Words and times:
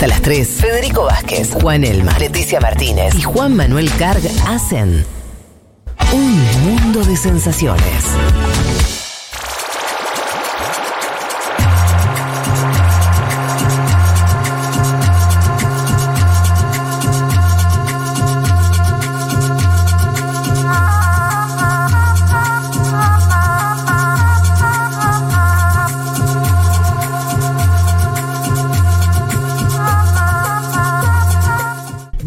Hasta 0.00 0.08
las 0.08 0.22
3, 0.22 0.48
Federico 0.48 1.04
Vázquez, 1.04 1.52
Juan 1.60 1.84
Elma, 1.84 2.18
Leticia 2.18 2.58
Martínez 2.58 3.14
y 3.16 3.20
Juan 3.20 3.54
Manuel 3.54 3.90
Carg 3.98 4.22
hacen 4.46 5.04
un 6.14 6.42
mundo 6.64 7.04
de 7.04 7.18
sensaciones. 7.18 8.06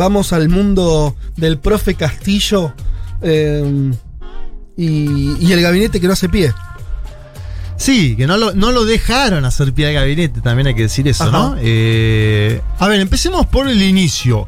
Vamos 0.03 0.33
al 0.33 0.49
mundo 0.49 1.15
del 1.37 1.59
profe 1.59 1.95
Castillo 1.95 2.73
eh, 3.21 3.93
y, 4.75 5.37
y 5.39 5.53
el 5.53 5.61
gabinete 5.61 6.01
que 6.01 6.07
no 6.07 6.11
hace 6.11 6.27
pie. 6.27 6.53
Sí, 7.77 8.17
que 8.17 8.27
no 8.27 8.35
lo, 8.35 8.53
no 8.53 8.73
lo 8.73 8.83
dejaron 8.83 9.45
hacer 9.45 9.71
pie 9.71 9.87
al 9.87 9.93
gabinete, 9.93 10.41
también 10.41 10.67
hay 10.67 10.75
que 10.75 10.81
decir 10.81 11.07
eso, 11.07 11.23
Ajá. 11.23 11.31
¿no? 11.31 11.55
Eh, 11.57 12.61
a 12.79 12.87
ver, 12.89 12.99
empecemos 12.99 13.45
por 13.45 13.69
el 13.69 13.81
inicio. 13.81 14.45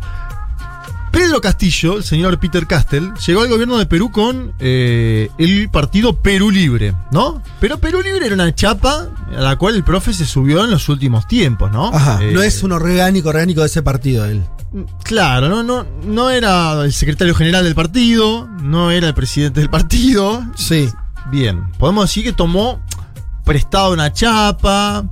Pedro 1.16 1.40
Castillo, 1.40 1.96
el 1.98 2.04
señor 2.04 2.38
Peter 2.40 2.68
Castell, 2.68 3.14
llegó 3.26 3.42
al 3.42 3.48
gobierno 3.48 3.78
de 3.78 3.86
Perú 3.86 4.12
con 4.12 4.52
eh, 4.60 5.30
el 5.38 5.70
partido 5.70 6.18
Perú 6.18 6.52
Libre, 6.52 6.94
¿no? 7.12 7.42
Pero 7.62 7.78
Perú 7.78 8.02
Libre 8.02 8.26
era 8.26 8.36
una 8.36 8.54
chapa 8.54 9.08
a 9.34 9.40
la 9.40 9.56
cual 9.56 9.76
el 9.76 9.84
profe 9.86 10.14
se 10.14 10.26
subió 10.26 10.66
en 10.66 10.72
los 10.72 10.90
últimos 10.90 11.26
tiempos, 11.26 11.72
¿no? 11.72 11.88
Ajá, 11.88 12.20
Eh, 12.22 12.32
no 12.34 12.42
es 12.42 12.64
un 12.64 12.74
orgánico, 12.74 13.30
orgánico 13.30 13.62
de 13.62 13.68
ese 13.68 13.82
partido 13.82 14.26
él. 14.26 14.44
Claro, 15.04 15.48
no, 15.48 15.64
no, 15.64 15.86
no 16.04 16.30
era 16.30 16.82
el 16.84 16.92
secretario 16.92 17.34
general 17.34 17.64
del 17.64 17.76
partido, 17.76 18.50
no 18.62 18.92
era 18.92 19.08
el 19.08 19.14
presidente 19.14 19.62
del 19.62 19.70
partido. 19.70 20.44
Sí. 20.56 20.90
Bien, 21.32 21.72
podemos 21.80 22.10
decir 22.10 22.26
que 22.26 22.34
tomó 22.34 22.82
prestado 23.46 23.94
una 23.94 24.12
chapa, 24.12 25.06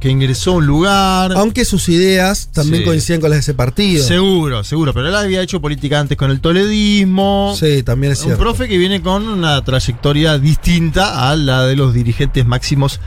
que 0.00 0.08
ingresó 0.10 0.52
a 0.52 0.54
un 0.56 0.66
lugar. 0.66 1.32
Aunque 1.32 1.64
sus 1.64 1.88
ideas 1.88 2.50
también 2.52 2.82
Sí. 2.82 2.86
coinciden 2.86 3.20
con 3.20 3.30
las 3.30 3.38
de 3.38 3.40
ese 3.40 3.54
partido. 3.54 4.04
Seguro, 4.06 4.62
seguro, 4.64 4.94
pero 4.94 5.08
él 5.08 5.14
había 5.16 5.42
hecho 5.42 5.60
política 5.60 5.98
antes 5.98 6.16
con 6.16 6.30
el 6.30 6.40
toledismo. 6.40 7.54
Sí, 7.58 7.82
también 7.82 8.12
es 8.12 8.20
Un 8.20 8.24
cierto. 8.26 8.42
profe 8.42 8.68
que 8.68 8.78
viene 8.78 9.02
con 9.02 9.26
una 9.28 9.62
trayectoria 9.64 10.38
distinta 10.38 11.28
a 11.30 11.36
la 11.36 11.64
de 11.66 11.74
los 11.76 11.92
dirigentes 11.94 12.46
máximos 12.46 13.00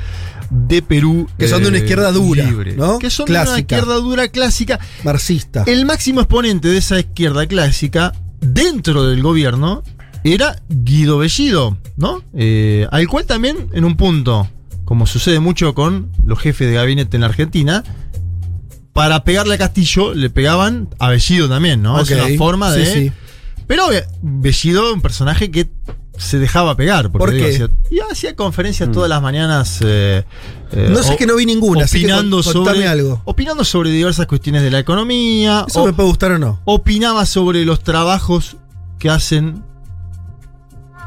de 0.50 0.81
Perú. 0.81 1.30
Que 1.38 1.47
son 1.47 1.62
de 1.64 1.69
una 1.69 1.78
eh, 1.78 1.81
izquierda 1.81 2.12
dura, 2.12 2.44
libre. 2.44 2.75
¿no? 2.75 3.00
Que 3.00 3.09
son 3.09 3.25
de 3.25 3.39
una 3.39 3.59
izquierda 3.59 3.95
dura 3.95 4.28
clásica. 4.28 4.80
Marxista. 5.03 5.64
El 5.67 5.86
máximo 5.86 6.19
exponente 6.22 6.67
de 6.67 6.78
esa 6.78 7.00
izquierda 7.00 7.45
clásica 7.47 8.12
dentro 8.42 9.06
del 9.06 9.22
gobierno 9.23 9.81
era 10.25 10.58
Guido 10.67 11.19
Bellido, 11.19 11.78
¿no? 11.95 12.22
Eh, 12.36 12.86
al 12.92 13.08
cual 13.08 13.25
también, 13.25 13.69
en 13.73 13.86
un 13.86 13.95
punto, 13.95 14.50
como 14.92 15.08
sucede 15.08 15.39
mucho 15.39 15.73
con 15.73 16.11
los 16.25 16.38
jefes 16.38 16.67
de 16.67 16.73
gabinete 16.73 17.16
en 17.16 17.22
la 17.22 17.28
Argentina, 17.28 17.81
para 18.92 19.23
pegarle 19.23 19.56
a 19.56 19.58
Castillo 19.58 20.14
le 20.14 20.30
pegaban 20.30 20.89
a 21.00 21.08
Bellido 21.08 21.47
también, 21.47 21.81
¿no? 21.81 21.95
Ok, 21.95 22.11
Es 22.11 22.11
una 22.11 22.38
forma 22.38 22.73
sí, 22.73 22.80
de. 22.81 22.86
sí. 22.94 23.12
Pero 23.67 23.89
eh, 23.94 24.06
Bellido, 24.22 24.94
un 24.94 25.00
personaje 25.02 25.50
que 25.50 25.69
se 26.17 26.39
dejaba 26.39 26.75
pegar. 26.75 27.09
Porque 27.09 27.19
¿Por 27.25 27.31
digo, 27.34 27.45
qué? 27.47 27.53
hacía- 27.53 27.69
y 27.89 28.00
hacía 28.12 28.36
conferencias 28.36 28.92
todas 28.92 29.08
las 29.09 29.22
mañanas. 29.22 29.80
eh, 29.81 30.25
eh, 30.73 30.88
No 30.92 31.02
sé 31.03 31.14
o- 31.14 31.17
que 31.17 31.25
no 31.25 31.38
vi 31.38 31.45
ninguna, 31.45 31.86
así 31.86 32.00
que 32.00 32.08
opinando 32.08 32.44
con- 32.44 32.52
sobre, 32.52 32.86
algo. 32.86 33.22
Opinando 33.23 33.64
sobre 33.64 33.92
diversas 33.92 34.25
cuestiones 34.25 34.62
de 34.62 34.72
la 34.72 34.80
economía. 34.80 35.64
Eso 35.69 35.84
o- 35.84 35.86
me 35.86 35.94
puede 35.94 36.09
gustar 36.09 36.34
o 36.34 36.38
no. 36.38 36.59
opinaba 36.66 37.25
sobre 37.25 37.64
los 37.64 37.81
trabajos 37.81 38.58
que 39.00 39.09
hacen 39.09 39.64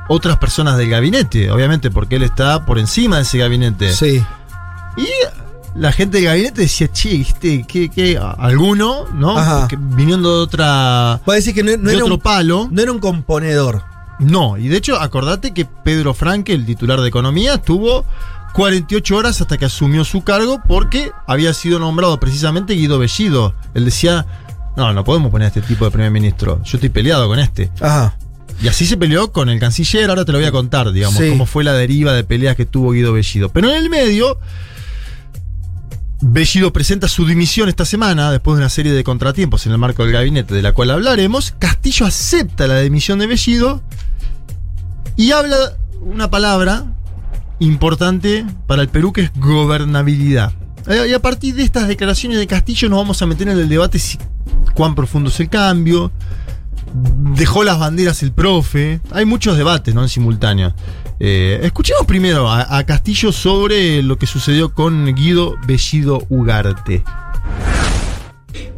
otras 0.08 0.38
personas 0.38 0.77
del 0.77 0.91
gabinete, 0.91 1.50
obviamente, 1.50 1.91
porque 1.91 2.16
él 2.16 2.22
está 2.22 2.65
por 2.66 2.78
encima 2.78 3.16
de 3.16 3.22
ese 3.22 3.38
gabinete. 3.38 3.92
Sí. 3.92 4.22
Y 4.97 5.09
la 5.75 5.92
gente 5.92 6.19
del 6.19 6.26
gabinete 6.26 6.62
decía, 6.62 6.88
che, 6.92 7.10
¿viste? 7.10 7.65
¿Qué, 7.66 7.88
qué? 7.88 8.19
Alguno, 8.19 9.06
¿no? 9.14 9.38
Ajá. 9.38 9.69
Que 9.69 9.76
viniendo 9.78 10.37
de 10.37 10.43
otra. 10.43 11.20
Va 11.28 11.32
a 11.32 11.34
decir 11.34 11.54
que 11.54 11.62
no, 11.62 11.76
no 11.76 11.88
de 11.88 11.94
era 11.97 12.04
otro 12.04 12.14
un, 12.16 12.20
palo. 12.20 12.69
no 12.70 12.82
era 12.82 12.93
un 12.93 12.98
componedor. 12.98 13.82
No, 14.20 14.56
y 14.56 14.69
de 14.69 14.76
hecho, 14.76 15.00
acordate 15.00 15.53
que 15.53 15.64
Pedro 15.64 16.14
Franque, 16.14 16.53
el 16.53 16.64
titular 16.64 17.00
de 17.00 17.09
Economía, 17.09 17.54
estuvo 17.54 18.04
48 18.53 19.16
horas 19.16 19.41
hasta 19.41 19.59
que 19.59 19.64
asumió 19.64 20.04
su 20.04 20.22
cargo 20.22 20.60
porque 20.66 21.10
había 21.26 21.53
sido 21.53 21.81
nombrado 21.81 22.20
precisamente 22.20 22.75
Guido 22.75 23.00
Bellido. 23.00 23.54
Él 23.75 23.84
decía, 23.84 24.25
no, 24.76 24.93
no 24.93 25.03
podemos 25.03 25.32
poner 25.32 25.47
a 25.47 25.48
este 25.48 25.62
tipo 25.62 25.84
de 25.84 25.91
primer 25.91 26.12
ministro. 26.12 26.60
Yo 26.62 26.76
estoy 26.76 26.91
peleado 26.91 27.26
con 27.26 27.41
este. 27.41 27.72
Ajá. 27.81 28.16
Y 28.62 28.69
así 28.69 28.87
se 28.87 28.97
peleó 28.97 29.32
con 29.32 29.49
el 29.49 29.59
canciller, 29.60 30.09
ahora 30.10 30.25
te 30.25 30.32
lo 30.32 30.38
voy 30.38 30.47
a 30.47 30.53
contar, 30.53 30.93
digamos, 30.93 31.19
Sí. 31.21 31.28
cómo 31.31 31.44
fue 31.47 31.65
la 31.65 31.72
deriva 31.72 32.12
de 32.12 32.25
peleas 32.25 32.56
que 32.56 32.65
tuvo 32.66 32.93
Guido 32.93 33.12
Bellido. 33.12 33.49
Pero 33.50 33.69
en 33.71 33.77
el 33.77 33.91
medio, 33.91 34.38
Bellido 36.21 36.72
presenta 36.72 37.09
su 37.09 37.27
dimisión 37.27 37.69
esta 37.69 37.84
semana, 37.84 38.31
después 38.31 38.56
de 38.56 38.62
una 38.62 38.71
serie 38.71 38.93
de 38.93 39.05
contratiempos 39.05 39.66
en 39.66 39.72
el 39.72 39.78
marco 39.78 40.05
del 40.05 40.12
gabinete 40.12 40.55
de 40.55 40.62
la 40.62 40.72
cual 40.72 40.91
hablaremos. 40.91 41.55
Castillo 41.59 42.06
acepta 42.06 42.66
la 42.66 42.81
dimisión 42.81 43.19
de 43.19 43.27
Bellido 43.27 43.82
y 45.16 45.32
habla 45.32 45.56
una 46.00 46.31
palabra 46.31 46.87
importante 47.59 48.47
para 48.66 48.82
el 48.82 48.88
Perú 48.88 49.12
que 49.12 49.22
es 49.22 49.32
gobernabilidad. 49.37 50.53
Eh, 50.87 51.06
Y 51.09 51.12
a 51.12 51.21
partir 51.21 51.55
de 51.55 51.62
estas 51.62 51.88
declaraciones 51.88 52.38
de 52.38 52.47
Castillo 52.47 52.88
nos 52.88 52.99
vamos 53.00 53.21
a 53.21 53.26
meter 53.26 53.49
en 53.49 53.59
el 53.59 53.69
debate 53.69 53.99
si 53.99 54.19
cuán 54.75 54.94
profundo 54.94 55.28
es 55.31 55.38
el 55.41 55.49
cambio, 55.50 56.11
dejó 57.37 57.65
las 57.65 57.78
banderas 57.78 58.22
el 58.22 58.32
profe. 58.32 59.00
Hay 59.10 59.25
muchos 59.25 59.56
debates, 59.56 59.94
¿no? 59.94 60.03
En 60.03 60.09
simultáneo. 60.09 60.75
Eh, 61.21 61.60
escuchemos 61.62 62.06
primero 62.06 62.49
a, 62.49 62.78
a 62.78 62.84
Castillo 62.87 63.32
sobre 63.32 64.03
lo 64.03 64.19
que 64.19 64.27
sucedió 64.27 64.72
con 64.75 65.15
Guido 65.15 65.56
Bellido 65.66 66.25
Ugarte. 66.28 67.03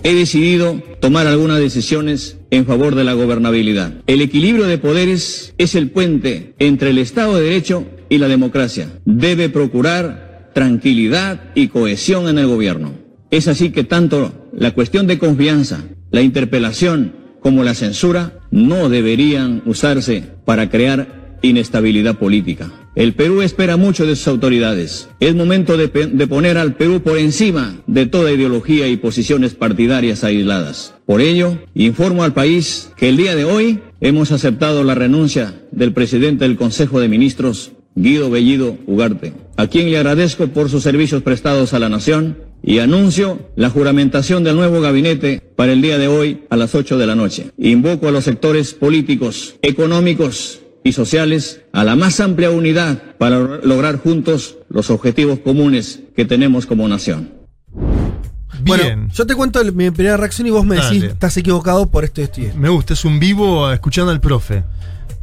he 0.03 0.15
decidido 0.15 0.81
tomar 1.01 1.27
algunas 1.27 1.59
decisiones 1.59 2.39
en 2.51 2.65
favor 2.67 2.95
de 2.95 3.05
la 3.05 3.15
gobernabilidad. 3.15 3.93
El 4.07 4.21
equilibrio 4.23 4.67
de 4.67 4.79
poderes 4.79 5.55
es 5.59 5.75
el 5.75 5.91
puente 5.91 6.55
entre 6.59 6.91
el 6.91 6.99
Estado 6.99 7.37
de 7.37 7.45
Derecho 7.45 7.87
y 8.09 8.19
la 8.19 8.29
democracia. 8.29 8.89
Debe 9.05 9.49
procurar 9.49 10.51
tranquilidad 10.55 11.51
y 11.55 11.69
cohesión 11.69 12.29
en 12.29 12.39
el 12.39 12.47
gobierno. 12.47 12.93
Es 13.31 13.49
así 13.49 13.71
que 13.71 13.85
tanto 13.85 14.49
la 14.53 14.73
cuestión 14.73 15.07
de 15.07 15.19
confianza, 15.19 15.85
la 16.13 16.23
interpelación 16.23 17.26
como 17.47 17.63
la 17.63 17.75
censura 17.75 18.41
no 18.51 18.89
deberían 18.89 19.63
usarse 19.67 20.25
para 20.45 20.69
crear 20.69 21.39
inestabilidad 21.43 22.19
política. 22.19 22.73
El 22.97 23.15
Perú 23.15 23.41
espera 23.41 23.77
mucho 23.77 24.05
de 24.05 24.17
sus 24.17 24.27
autoridades. 24.27 25.09
Es 25.21 25.37
momento 25.37 25.77
de, 25.77 25.87
de 25.87 26.27
poner 26.27 26.59
al 26.59 26.75
Perú 26.75 27.03
por 27.03 27.19
encima 27.19 27.77
de 27.87 28.07
toda 28.07 28.33
ideología 28.33 28.89
y 28.89 28.97
posiciones 28.97 29.55
partidarias 29.55 30.25
aisladas. 30.25 30.95
Por 31.07 31.21
ello, 31.21 31.57
informo 31.77 32.25
al 32.25 32.35
país 32.35 32.91
que 32.97 33.11
el 33.11 33.17
día 33.17 33.37
de 33.37 33.45
hoy 33.45 33.79
hemos 34.01 34.33
aceptado 34.33 34.83
la 34.83 34.97
renuncia 34.97 35.55
del 35.71 35.93
presidente 35.93 36.49
del 36.49 36.57
Consejo 36.57 36.99
de 36.99 37.07
Ministros, 37.07 37.71
Guido 37.95 38.29
Bellido 38.29 38.77
Ugarte, 38.89 39.35
a 39.57 39.69
quien 39.69 39.89
le 39.89 39.99
agradezco 39.99 40.49
por 40.49 40.69
sus 40.69 40.83
servicios 40.83 41.23
prestados 41.23 41.75
a 41.75 41.79
la 41.79 41.89
nación 41.89 42.39
y 42.63 42.79
anuncio 42.81 43.51
la 43.57 43.71
juramentación 43.71 44.43
del 44.45 44.57
nuevo 44.57 44.81
gabinete 44.81 45.41
para 45.57 45.73
el 45.73 45.83
día 45.83 45.99
de 45.99 46.09
hoy 46.09 46.45
a 46.51 46.57
las 46.57 46.75
8 46.75 46.99
de 46.99 47.07
la 47.07 47.15
noche. 47.15 47.53
Invoco 47.59 48.09
a 48.09 48.11
los 48.11 48.25
sectores 48.25 48.75
políticos, 48.75 49.57
económicos 49.63 50.61
y 50.83 50.93
sociales 50.93 51.63
a 51.73 51.85
la 51.85 51.97
más 51.97 52.21
amplia 52.21 52.51
unidad 52.51 53.17
para 53.19 53.39
lograr- 53.63 53.99
juntos 53.99 54.57
los 54.69 54.91
objetivos 54.91 55.39
comunes 55.41 56.01
que 56.15 56.25
tenemos 56.25 56.67
como 56.67 56.87
nación. 56.89 57.31
Bien. 58.63 58.65
Bueno, 58.65 59.09
yo 59.13 59.27
te 59.27 59.35
cuento 59.35 59.61
el- 59.61 59.73
mi 59.73 59.91
primera 59.91 60.17
reacción 60.17 60.47
y 60.47 60.51
vos 60.51 60.65
me 60.65 60.77
decís, 60.77 61.01
Dale. 61.03 61.13
estás 61.13 61.37
equivocado 61.37 61.91
por 61.91 62.05
esto 62.05 62.21
y 62.21 62.25
esto 62.25 62.41
y 62.41 62.45
esto. 62.47 62.59
Me 62.59 62.69
gusta, 62.69 62.95
es 62.95 63.05
un 63.05 63.19
vivo 63.21 63.71
escuchando 63.71 64.11
al 64.11 64.21
profe. 64.21 64.65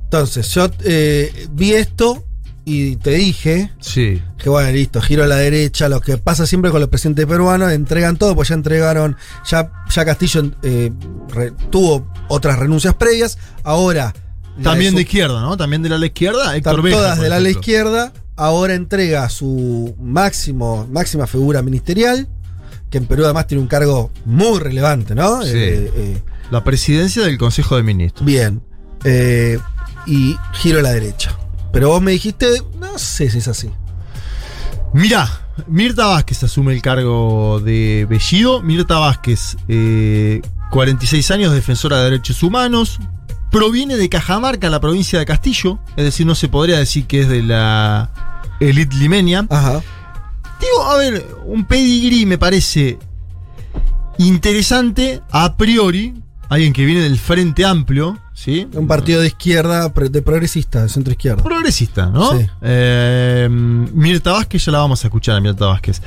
Entonces, 0.05 0.53
yo 0.53 0.69
eh, 0.85 1.47
vi 1.51 1.73
esto 1.73 2.23
y 2.65 2.95
te 2.97 3.11
dije 3.11 3.71
Sí. 3.79 4.21
que 4.37 4.49
bueno, 4.49 4.71
listo, 4.71 5.01
giro 5.01 5.23
a 5.23 5.27
la 5.27 5.35
derecha, 5.35 5.89
lo 5.89 5.99
que 6.01 6.17
pasa 6.17 6.45
siempre 6.47 6.71
con 6.71 6.79
los 6.79 6.89
presidentes 6.89 7.25
peruanos, 7.25 7.71
entregan 7.71 8.17
todo, 8.17 8.35
pues 8.35 8.49
ya 8.49 8.55
entregaron, 8.55 9.17
ya, 9.49 9.71
ya 9.93 10.05
Castillo 10.05 10.51
eh, 10.63 10.91
re- 11.29 11.51
tuvo 11.69 12.07
otras 12.29 12.57
renuncias 12.59 12.93
previas, 12.95 13.37
ahora... 13.63 14.13
También 14.61 14.91
su- 14.91 14.97
de 14.97 15.01
izquierda, 15.01 15.41
¿no? 15.41 15.57
También 15.57 15.81
de 15.81 15.89
la 15.89 15.95
ala 15.95 16.05
izquierda, 16.05 16.55
Héctor 16.55 16.81
Beja, 16.83 16.95
todas 16.97 17.19
de 17.19 17.27
la 17.29 17.37
ala 17.37 17.49
izquierda, 17.49 18.13
ahora 18.35 18.75
entrega 18.75 19.27
su 19.29 19.95
máximo, 19.99 20.87
máxima 20.91 21.25
figura 21.27 21.61
ministerial, 21.63 22.27
que 22.91 22.99
en 22.99 23.07
Perú 23.07 23.25
además 23.25 23.47
tiene 23.47 23.61
un 23.63 23.67
cargo 23.67 24.11
muy 24.25 24.59
relevante, 24.59 25.15
¿no? 25.15 25.41
Sí. 25.41 25.49
Eh, 25.55 25.91
eh, 25.95 26.17
La 26.51 26.63
presidencia 26.63 27.23
del 27.23 27.37
Consejo 27.39 27.75
de 27.77 27.83
Ministros. 27.83 28.23
bien. 28.25 28.61
Eh, 29.03 29.57
y 30.05 30.35
giro 30.53 30.79
a 30.79 30.81
la 30.83 30.91
derecha. 30.91 31.35
Pero 31.73 31.89
vos 31.89 32.01
me 32.01 32.11
dijiste, 32.11 32.61
no 32.79 32.99
sé 32.99 33.31
si 33.31 33.39
es 33.39 33.47
así. 33.47 33.69
Mirá, 34.93 35.27
Mirta 35.67 36.05
Vázquez 36.05 36.43
asume 36.43 36.71
el 36.71 36.83
cargo 36.83 37.59
de 37.59 38.05
Bellido. 38.07 38.61
Mirta 38.61 38.99
Vázquez, 38.99 39.57
eh, 39.67 40.41
46 40.69 41.31
años, 41.31 41.51
defensora 41.51 41.97
de 41.97 42.03
derechos 42.11 42.43
humanos. 42.43 42.99
Proviene 43.49 43.97
de 43.97 44.07
Cajamarca, 44.07 44.69
la 44.69 44.79
provincia 44.79 45.17
de 45.17 45.25
Castillo. 45.25 45.79
Es 45.97 46.05
decir, 46.05 46.27
no 46.27 46.35
se 46.35 46.47
podría 46.47 46.77
decir 46.77 47.07
que 47.07 47.21
es 47.21 47.27
de 47.27 47.41
la 47.41 48.53
elite 48.59 48.95
limeña. 48.95 49.47
Ajá. 49.49 49.81
Digo, 50.61 50.83
a 50.85 50.97
ver, 50.97 51.25
un 51.43 51.65
pedigrí 51.65 52.27
me 52.27 52.37
parece 52.37 52.99
interesante 54.19 55.21
a 55.31 55.57
priori. 55.57 56.22
Alguien 56.53 56.71
que 56.73 56.85
viene 56.85 57.01
del 57.01 57.17
Frente 57.17 57.65
Amplio, 57.65 58.19
¿sí? 58.33 58.67
Un 58.73 58.85
partido 58.87 59.21
de 59.21 59.27
izquierda, 59.27 59.89
de 59.89 60.21
progresista, 60.21 60.83
de 60.83 60.89
centro 60.89 61.11
izquierda. 61.11 61.41
progresista, 61.43 62.05
¿no? 62.07 62.37
Sí. 62.37 62.45
Eh, 62.61 63.47
Mirta 63.49 64.33
Vázquez, 64.33 64.63
ya 64.65 64.71
la 64.71 64.77
vamos 64.77 65.03
a 65.03 65.07
escuchar 65.07 65.35
a 65.35 65.39
Mirta 65.39 65.65
Vázquez. 65.65 66.01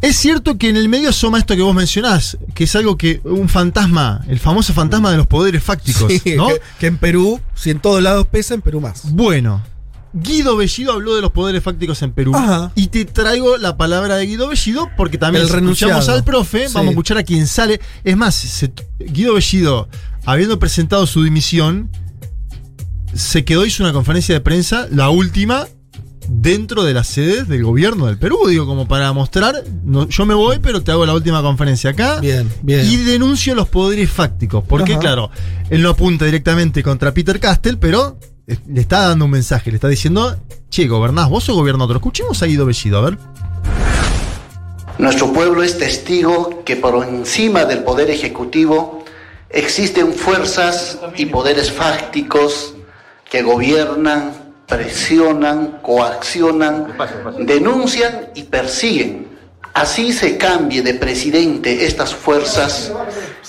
Es 0.00 0.16
cierto 0.16 0.58
que 0.58 0.68
en 0.68 0.76
el 0.76 0.88
medio 0.88 1.08
asoma 1.08 1.38
esto 1.38 1.56
que 1.56 1.62
vos 1.62 1.74
mencionás, 1.74 2.36
que 2.54 2.64
es 2.64 2.76
algo 2.76 2.96
que 2.96 3.20
un 3.24 3.48
fantasma, 3.48 4.22
el 4.28 4.38
famoso 4.38 4.72
fantasma 4.74 5.10
de 5.10 5.16
los 5.16 5.26
poderes 5.26 5.62
fácticos, 5.62 6.12
Sí, 6.22 6.36
¿no? 6.36 6.48
que, 6.48 6.60
que 6.78 6.86
en 6.86 6.98
Perú, 6.98 7.40
si 7.54 7.70
en 7.70 7.80
todos 7.80 8.02
lados 8.02 8.26
pesa, 8.28 8.54
en 8.54 8.60
Perú 8.60 8.80
más. 8.80 9.10
Bueno, 9.12 9.60
Guido 10.16 10.56
Bellido 10.56 10.92
habló 10.92 11.16
de 11.16 11.20
los 11.22 11.32
poderes 11.32 11.62
fácticos 11.62 12.00
en 12.02 12.12
Perú. 12.12 12.32
Ajá. 12.36 12.70
Y 12.76 12.86
te 12.86 13.04
traigo 13.04 13.56
la 13.58 13.76
palabra 13.76 14.16
de 14.16 14.26
Guido 14.26 14.46
Bellido 14.48 14.88
porque 14.96 15.18
también 15.18 15.48
renunciado. 15.48 16.00
al 16.12 16.22
profe, 16.24 16.68
Sí. 16.68 16.74
vamos 16.74 16.88
a 16.88 16.90
escuchar 16.92 17.18
a 17.18 17.24
quien 17.24 17.46
sale. 17.48 17.80
Es 18.04 18.16
más, 18.16 18.34
se- 18.34 18.72
Guido 19.00 19.34
Bellido, 19.34 19.88
habiendo 20.24 20.58
presentado 20.60 21.06
su 21.08 21.24
dimisión, 21.24 21.90
se 23.12 23.44
quedó, 23.44 23.66
hizo 23.66 23.82
una 23.82 23.92
conferencia 23.92 24.34
de 24.34 24.40
prensa, 24.40 24.86
la 24.90 25.08
última, 25.10 25.66
dentro 26.28 26.84
de 26.84 26.94
las 26.94 27.06
sedes 27.08 27.48
del 27.48 27.64
gobierno 27.64 28.06
del 28.06 28.16
Perú. 28.18 28.38
Digo, 28.48 28.66
como 28.66 28.88
para 28.88 29.12
mostrar, 29.12 29.62
no, 29.84 30.08
yo 30.08 30.26
me 30.26 30.34
voy, 30.34 30.58
pero 30.60 30.82
te 30.82 30.90
hago 30.90 31.04
la 31.06 31.14
última 31.14 31.42
conferencia 31.42 31.90
acá. 31.90 32.20
Bien, 32.20 32.48
bien. 32.62 32.86
Y 32.86 32.96
denuncio 32.98 33.54
los 33.54 33.68
poderes 33.68 34.10
fácticos. 34.10 34.64
Porque, 34.66 34.92
Ajá. 34.92 35.00
claro, 35.00 35.30
él 35.70 35.82
no 35.82 35.90
apunta 35.90 36.24
directamente 36.24 36.82
contra 36.82 37.12
Peter 37.12 37.38
Castell, 37.38 37.78
pero 37.78 38.18
le 38.46 38.80
está 38.80 39.08
dando 39.08 39.24
un 39.24 39.30
mensaje, 39.30 39.70
le 39.70 39.76
está 39.76 39.88
diciendo, 39.88 40.36
che, 40.70 40.86
gobernás 40.86 41.28
vos 41.28 41.48
o 41.48 41.54
gobierna 41.54 41.84
otro. 41.84 41.96
Escuchemos 41.96 42.42
a 42.42 42.46
Guido 42.46 42.66
Bellido, 42.66 42.98
a 42.98 43.00
ver. 43.02 43.18
Nuestro 44.98 45.32
pueblo 45.32 45.62
es 45.62 45.78
testigo 45.78 46.62
que 46.64 46.76
por 46.76 47.04
encima 47.04 47.64
del 47.64 47.82
poder 47.82 48.10
ejecutivo 48.10 49.04
existen 49.50 50.12
fuerzas 50.12 50.98
y 51.16 51.26
poderes 51.26 51.72
fácticos 51.72 52.74
que 53.28 53.42
gobiernan, 53.42 54.32
presionan, 54.66 55.80
coaccionan, 55.82 56.96
denuncian 57.40 58.28
y 58.34 58.44
persiguen. 58.44 59.28
Así 59.72 60.12
se 60.12 60.36
cambie 60.36 60.82
de 60.82 60.94
presidente 60.94 61.86
estas 61.86 62.14
fuerzas, 62.14 62.92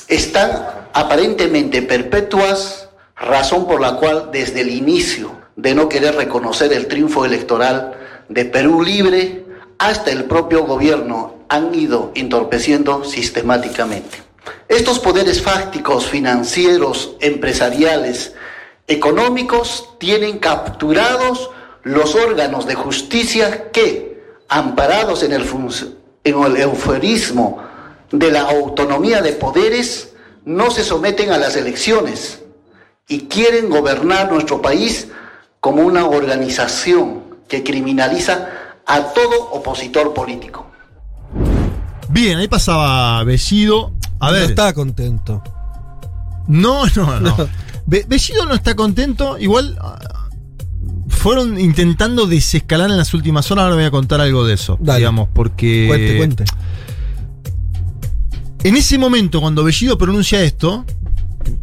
están 0.08 0.66
aparentemente 0.94 1.84
perpetuas, 1.84 2.85
razón 3.16 3.66
por 3.66 3.82
la 3.82 3.96
cual 3.96 4.30
desde 4.32 4.62
el 4.62 4.70
inicio 4.70 5.32
de 5.56 5.74
no 5.74 5.88
querer 5.90 6.16
reconocer 6.16 6.74
el 6.74 6.88
triunfo 6.88 7.26
electoral 7.26 7.94
de 8.30 8.46
Perú 8.46 8.84
Libre 8.84 9.46
hasta 9.78 10.12
el 10.12 10.26
propio 10.26 10.66
gobierno 10.66 11.36
han 11.48 11.74
ido 11.74 12.12
entorpeciendo 12.16 13.04
sistemáticamente. 13.04 14.24
Estos 14.68 15.00
poderes 15.00 15.42
fácticos, 15.42 16.08
financieros, 16.08 17.16
empresariales, 17.20 18.34
económicos 18.88 19.90
tienen 20.00 20.40
capturados 20.40 21.52
los 21.84 22.16
órganos 22.16 22.66
de 22.66 22.76
justicia 22.76 23.72
que, 23.72 24.24
amparados 24.50 25.24
en 25.24 25.34
el, 25.34 25.46
en 26.24 26.44
el 26.44 26.58
eufemismo 26.58 27.64
de 28.12 28.32
la 28.32 28.42
autonomía 28.42 29.22
de 29.22 29.34
poderes, 29.34 30.14
no 30.46 30.70
se 30.72 30.84
someten 30.84 31.32
a 31.32 31.38
las 31.38 31.56
elecciones 31.56 32.45
y 33.08 33.22
quieren 33.22 33.70
gobernar 33.70 34.32
nuestro 34.32 34.62
país 34.62 35.10
como 35.60 35.84
una 35.84 36.06
organización 36.06 37.22
que 37.48 37.64
criminaliza 37.64 38.50
a 38.86 39.14
todo 39.14 39.50
opositor 39.52 40.14
político. 40.14 40.68
Bien, 42.10 42.38
ahí 42.38 42.48
pasaba 42.48 43.24
Bellido. 43.24 43.92
A 44.20 44.28
no 44.28 44.34
ver. 44.34 44.44
está 44.50 44.74
contento. 44.74 45.44
No, 46.48 46.86
no, 46.96 47.20
no. 47.20 47.36
Be- 47.86 48.06
Bellido 48.08 48.46
no 48.46 48.54
está 48.56 48.76
contento. 48.76 49.38
Igual 49.38 49.78
ah, 49.82 50.30
fueron 51.10 51.60
intentando 51.60 52.26
desescalar 52.26 52.90
en 52.90 52.98
las 52.98 53.14
últimas 53.14 53.50
horas. 53.52 53.64
Ahora 53.64 53.76
voy 53.76 53.86
a 53.86 53.92
contar 53.92 54.22
algo 54.22 54.46
de 54.46 54.54
eso. 54.54 54.78
Dale. 54.80 55.00
Digamos, 55.00 55.30
porque. 55.34 55.86
Cuente, 55.88 56.18
cuente. 56.18 56.46
En 58.64 58.76
ese 58.78 58.98
momento, 58.98 59.42
cuando 59.42 59.64
Bellido 59.64 59.98
pronuncia 59.98 60.42
esto, 60.42 60.86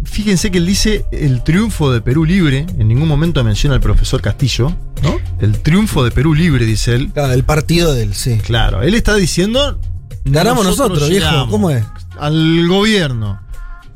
fíjense 0.05 0.51
que 0.51 0.59
él 0.59 0.67
dice 0.67 1.05
el 1.13 1.43
triunfo 1.43 1.93
de 1.93 2.01
Perú 2.01 2.25
libre. 2.25 2.67
En 2.79 2.89
ningún 2.89 3.09
momento 3.09 3.43
menciona 3.45 3.75
al 3.75 3.81
profesor 3.81 4.21
Castillo, 4.21 4.75
¿no? 5.03 5.17
El 5.41 5.61
triunfo 5.61 6.05
de 6.05 6.11
Perú 6.11 6.35
libre, 6.35 6.65
dice 6.67 6.95
él. 6.95 7.11
Claro, 7.13 7.33
el 7.33 7.45
partido 7.45 7.95
del 7.95 8.15
sí. 8.15 8.39
Claro, 8.39 8.83
él 8.83 8.95
está 8.95 9.15
diciendo. 9.15 9.79
Ganamos 10.25 10.65
nosotros, 10.65 11.09
viejo. 11.09 11.27
llegamos 11.27 11.49
¿Cómo 11.51 11.71
es? 11.71 11.85
Al 12.19 12.69
gobierno. 12.69 13.41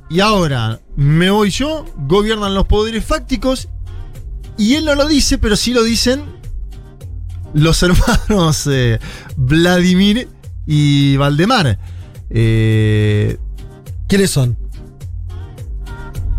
Y 0.09 0.21
ahora 0.21 0.81
me 0.97 1.31
voy 1.31 1.51
yo, 1.51 1.85
gobiernan 1.97 2.55
los 2.55 2.67
poderes 2.67 3.05
fácticos. 3.05 3.69
Y 4.59 4.75
él 4.75 4.85
no 4.85 4.95
lo 4.95 5.07
dice, 5.07 5.39
pero 5.39 5.57
sí 5.57 5.73
lo 5.73 5.83
dicen 5.83 6.37
los 7.57 7.83
hermanos 7.83 8.67
eh, 8.71 8.99
Vladimir 9.37 10.29
y 10.67 11.17
Valdemar. 11.17 11.79
Eh, 12.31 13.39
¿Quiénes 14.09 14.31
son? 14.31 14.57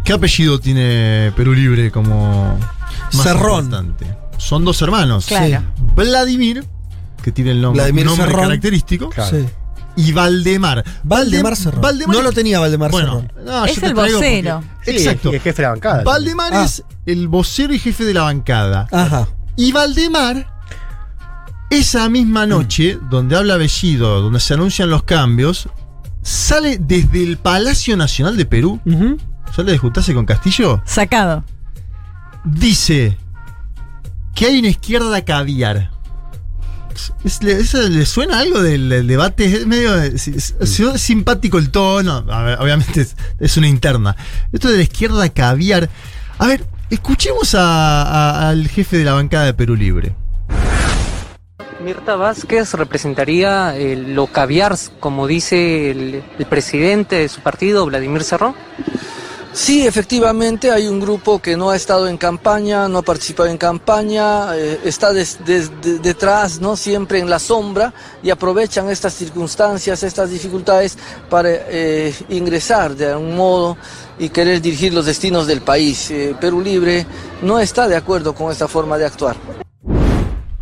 ¿Qué 0.07 0.13
apellido 0.13 0.57
tiene 0.57 1.33
Perú 1.35 1.53
Libre 1.53 1.91
como 1.91 2.57
más 3.13 3.23
Cerrón. 3.23 3.65
importante? 3.65 4.05
Son 4.37 4.63
dos 4.63 4.81
hermanos. 4.81 5.25
Claro. 5.25 5.63
Vladimir, 5.97 6.63
que 7.21 7.33
tiene 7.33 7.51
el 7.51 7.61
nombre, 7.61 7.81
Vladimir 7.81 8.05
nombre 8.05 8.25
Cerrón. 8.27 8.43
característico, 8.45 9.09
Sí. 9.29 9.45
y 9.97 10.13
Valdemar. 10.13 10.85
Valdemar 11.03 11.53
Valdem- 11.53 11.55
Cerrón. 11.57 11.81
Valdemar 11.81 12.15
no 12.15 12.21
lo 12.21 12.31
tenía 12.31 12.57
Valdemar 12.61 12.89
Bueno, 12.91 13.19
Cerrón. 13.21 13.45
no, 13.45 13.65
Es 13.65 13.75
yo 13.75 13.81
te 13.81 13.87
el 13.87 13.93
traigo 13.95 13.95
porque- 14.13 14.13
vocero. 14.13 14.63
Sí, 14.85 14.91
Exacto. 14.91 15.31
y 15.31 15.35
el 15.35 15.41
jefe 15.41 15.61
de 15.61 15.63
la 15.63 15.69
bancada. 15.71 16.03
Valdemar 16.03 16.53
Ah. 16.53 16.63
es 16.63 16.83
el 17.05 17.27
vocero 17.27 17.73
y 17.73 17.79
jefe 17.79 18.05
de 18.05 18.13
la 18.13 18.21
bancada. 18.21 18.87
Ajá. 18.93 19.27
Y 19.57 19.73
Valdemar, 19.73 20.47
esa 21.69 22.07
misma 22.07 22.45
noche, 22.45 22.97
donde 23.09 23.35
habla 23.35 23.57
Bellido, 23.57 24.21
donde 24.21 24.39
se 24.39 24.53
anuncian 24.53 24.89
los 24.89 25.03
cambios, 25.03 25.67
sale 26.21 26.77
desde 26.79 27.23
el 27.23 27.35
Palacio 27.37 27.97
Nacional 27.97 28.37
de 28.37 28.45
Perú, 28.45 28.79
Ujú. 28.85 29.17
Sale 29.55 29.71
de 29.71 29.77
juntarse 29.77 30.13
con 30.13 30.25
Castillo, 30.25 30.81
Sacado. 30.85 31.43
dice 32.43 33.17
que 34.35 34.45
hay 34.45 34.59
una 34.59 34.69
izquierda 34.69 35.23
caviar. 35.25 35.91
Es- 37.23 37.43
le, 37.43 37.53
eso 37.53 37.79
le 37.81 38.05
suena 38.05 38.39
algo 38.39 38.61
del, 38.61 38.89
del 38.89 39.07
debate? 39.07 39.45
Es 39.45 39.67
medio 39.67 39.95
es- 40.01 40.27
es- 40.27 40.55
es 40.59 41.01
simpático 41.01 41.57
el 41.57 41.69
tono. 41.69 42.25
A 42.31 42.41
ver, 42.43 42.59
obviamente 42.59 43.01
es, 43.01 43.15
es 43.39 43.57
una 43.57 43.67
interna. 43.67 44.15
Esto 44.51 44.69
de 44.69 44.77
la 44.77 44.83
izquierda 44.83 45.29
caviar. 45.29 45.89
A 46.39 46.47
ver, 46.47 46.65
escuchemos 46.89 47.53
a- 47.55 48.01
a- 48.03 48.49
al 48.49 48.67
jefe 48.67 48.97
de 48.97 49.03
la 49.05 49.13
bancada 49.13 49.45
de 49.45 49.53
Perú 49.53 49.75
Libre. 49.75 50.15
Mirta 51.83 52.15
Vázquez 52.15 52.73
representaría 52.73 53.77
eh, 53.77 53.95
lo 53.95 54.27
caviar, 54.27 54.75
como 54.99 55.27
dice 55.27 55.91
el, 55.91 56.23
el 56.39 56.45
presidente 56.47 57.17
de 57.17 57.29
su 57.29 57.41
partido, 57.41 57.85
Vladimir 57.85 58.23
Cerrón. 58.23 58.55
Sí, 59.57 59.87
efectivamente 59.87 60.69
hay 60.71 60.87
un 60.87 60.99
grupo 60.99 61.39
que 61.39 61.57
no 61.57 61.71
ha 61.71 61.75
estado 61.75 62.07
en 62.07 62.17
campaña, 62.17 62.87
no 62.87 62.99
ha 62.99 63.01
participado 63.01 63.49
en 63.49 63.57
campaña, 63.57 64.55
eh, 64.55 64.79
está 64.85 65.11
des- 65.11 65.39
des- 65.43 65.71
de- 65.81 65.97
detrás, 65.97 66.61
no 66.61 66.77
siempre 66.77 67.17
en 67.17 67.27
la 67.27 67.39
sombra 67.39 67.91
y 68.21 68.29
aprovechan 68.29 68.87
estas 68.91 69.15
circunstancias, 69.15 70.03
estas 70.03 70.29
dificultades 70.29 70.95
para 71.27 71.49
eh, 71.51 72.13
ingresar 72.29 72.95
de 72.95 73.07
algún 73.07 73.35
modo 73.35 73.77
y 74.19 74.29
querer 74.29 74.61
dirigir 74.61 74.93
los 74.93 75.07
destinos 75.07 75.47
del 75.47 75.61
país. 75.61 76.11
Eh, 76.11 76.35
Perú 76.39 76.61
Libre 76.61 77.07
no 77.41 77.59
está 77.59 77.87
de 77.87 77.95
acuerdo 77.95 78.35
con 78.35 78.51
esta 78.51 78.67
forma 78.67 78.95
de 78.99 79.05
actuar. 79.07 79.37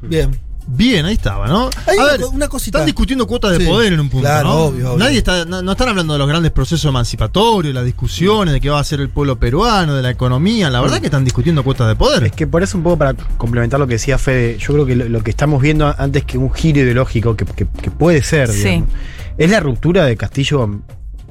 Bien. 0.02 0.40
Bien, 0.68 1.06
ahí 1.06 1.14
estaba, 1.14 1.48
¿no? 1.48 1.70
Hay 1.88 1.98
a 1.98 2.02
una 2.04 2.12
ver, 2.14 2.22
co- 2.22 2.30
una 2.30 2.48
cosita. 2.48 2.80
están 2.80 2.86
discutiendo 2.88 3.28
cuotas 3.28 3.52
de 3.52 3.60
Sí, 3.60 3.66
poder 3.68 3.94
en 3.94 4.00
un 4.00 4.10
punto, 4.10 4.26
claro, 4.28 4.50
¿no? 4.50 4.56
obvio, 4.56 4.94
obvio. 4.94 4.98
Nadie 5.06 5.20
está, 5.20 5.46
no, 5.46 5.62
no 5.62 5.72
están 5.74 5.90
hablando 5.90 6.14
de 6.14 6.20
los 6.20 6.28
grandes 6.28 6.52
procesos 6.52 6.86
emancipatorios, 6.90 7.74
las 7.74 7.86
discusiones 7.86 8.54
de 8.54 8.60
qué 8.62 8.70
va 8.70 8.78
a 8.80 8.82
hacer 8.82 9.00
el 9.00 9.10
pueblo 9.10 9.36
peruano, 9.38 9.94
de 9.94 10.02
la 10.02 10.10
economía. 10.10 10.70
La 10.72 10.82
verdad 10.82 11.00
que 11.00 11.06
están 11.06 11.24
discutiendo 11.24 11.64
cuotas 11.64 11.88
de 11.88 11.96
poder. 11.96 12.24
Es 12.24 12.32
que 12.32 12.48
por 12.48 12.64
eso 12.64 12.78
un 12.78 12.84
poco 12.84 12.98
para 12.98 13.14
complementar 13.38 13.80
lo 13.80 13.86
que 13.88 13.94
decía 13.94 14.18
Fede, 14.18 14.58
yo 14.58 14.74
creo 14.74 14.86
que 14.88 14.96
lo, 14.96 15.08
lo 15.08 15.24
que 15.24 15.30
estamos 15.32 15.62
viendo 15.62 15.94
antes 15.98 16.24
que 16.26 16.38
un 16.38 16.52
giro 16.52 16.80
ideológico, 16.80 17.36
que, 17.36 17.46
que- 17.46 17.68
que 17.68 17.92
puede 17.92 18.24
ser, 18.24 18.50
Sí. 18.52 18.64
digamos, 18.64 18.90
es 19.38 19.50
la 19.52 19.60
ruptura 19.60 20.06
de 20.06 20.18
Castillo 20.18 20.82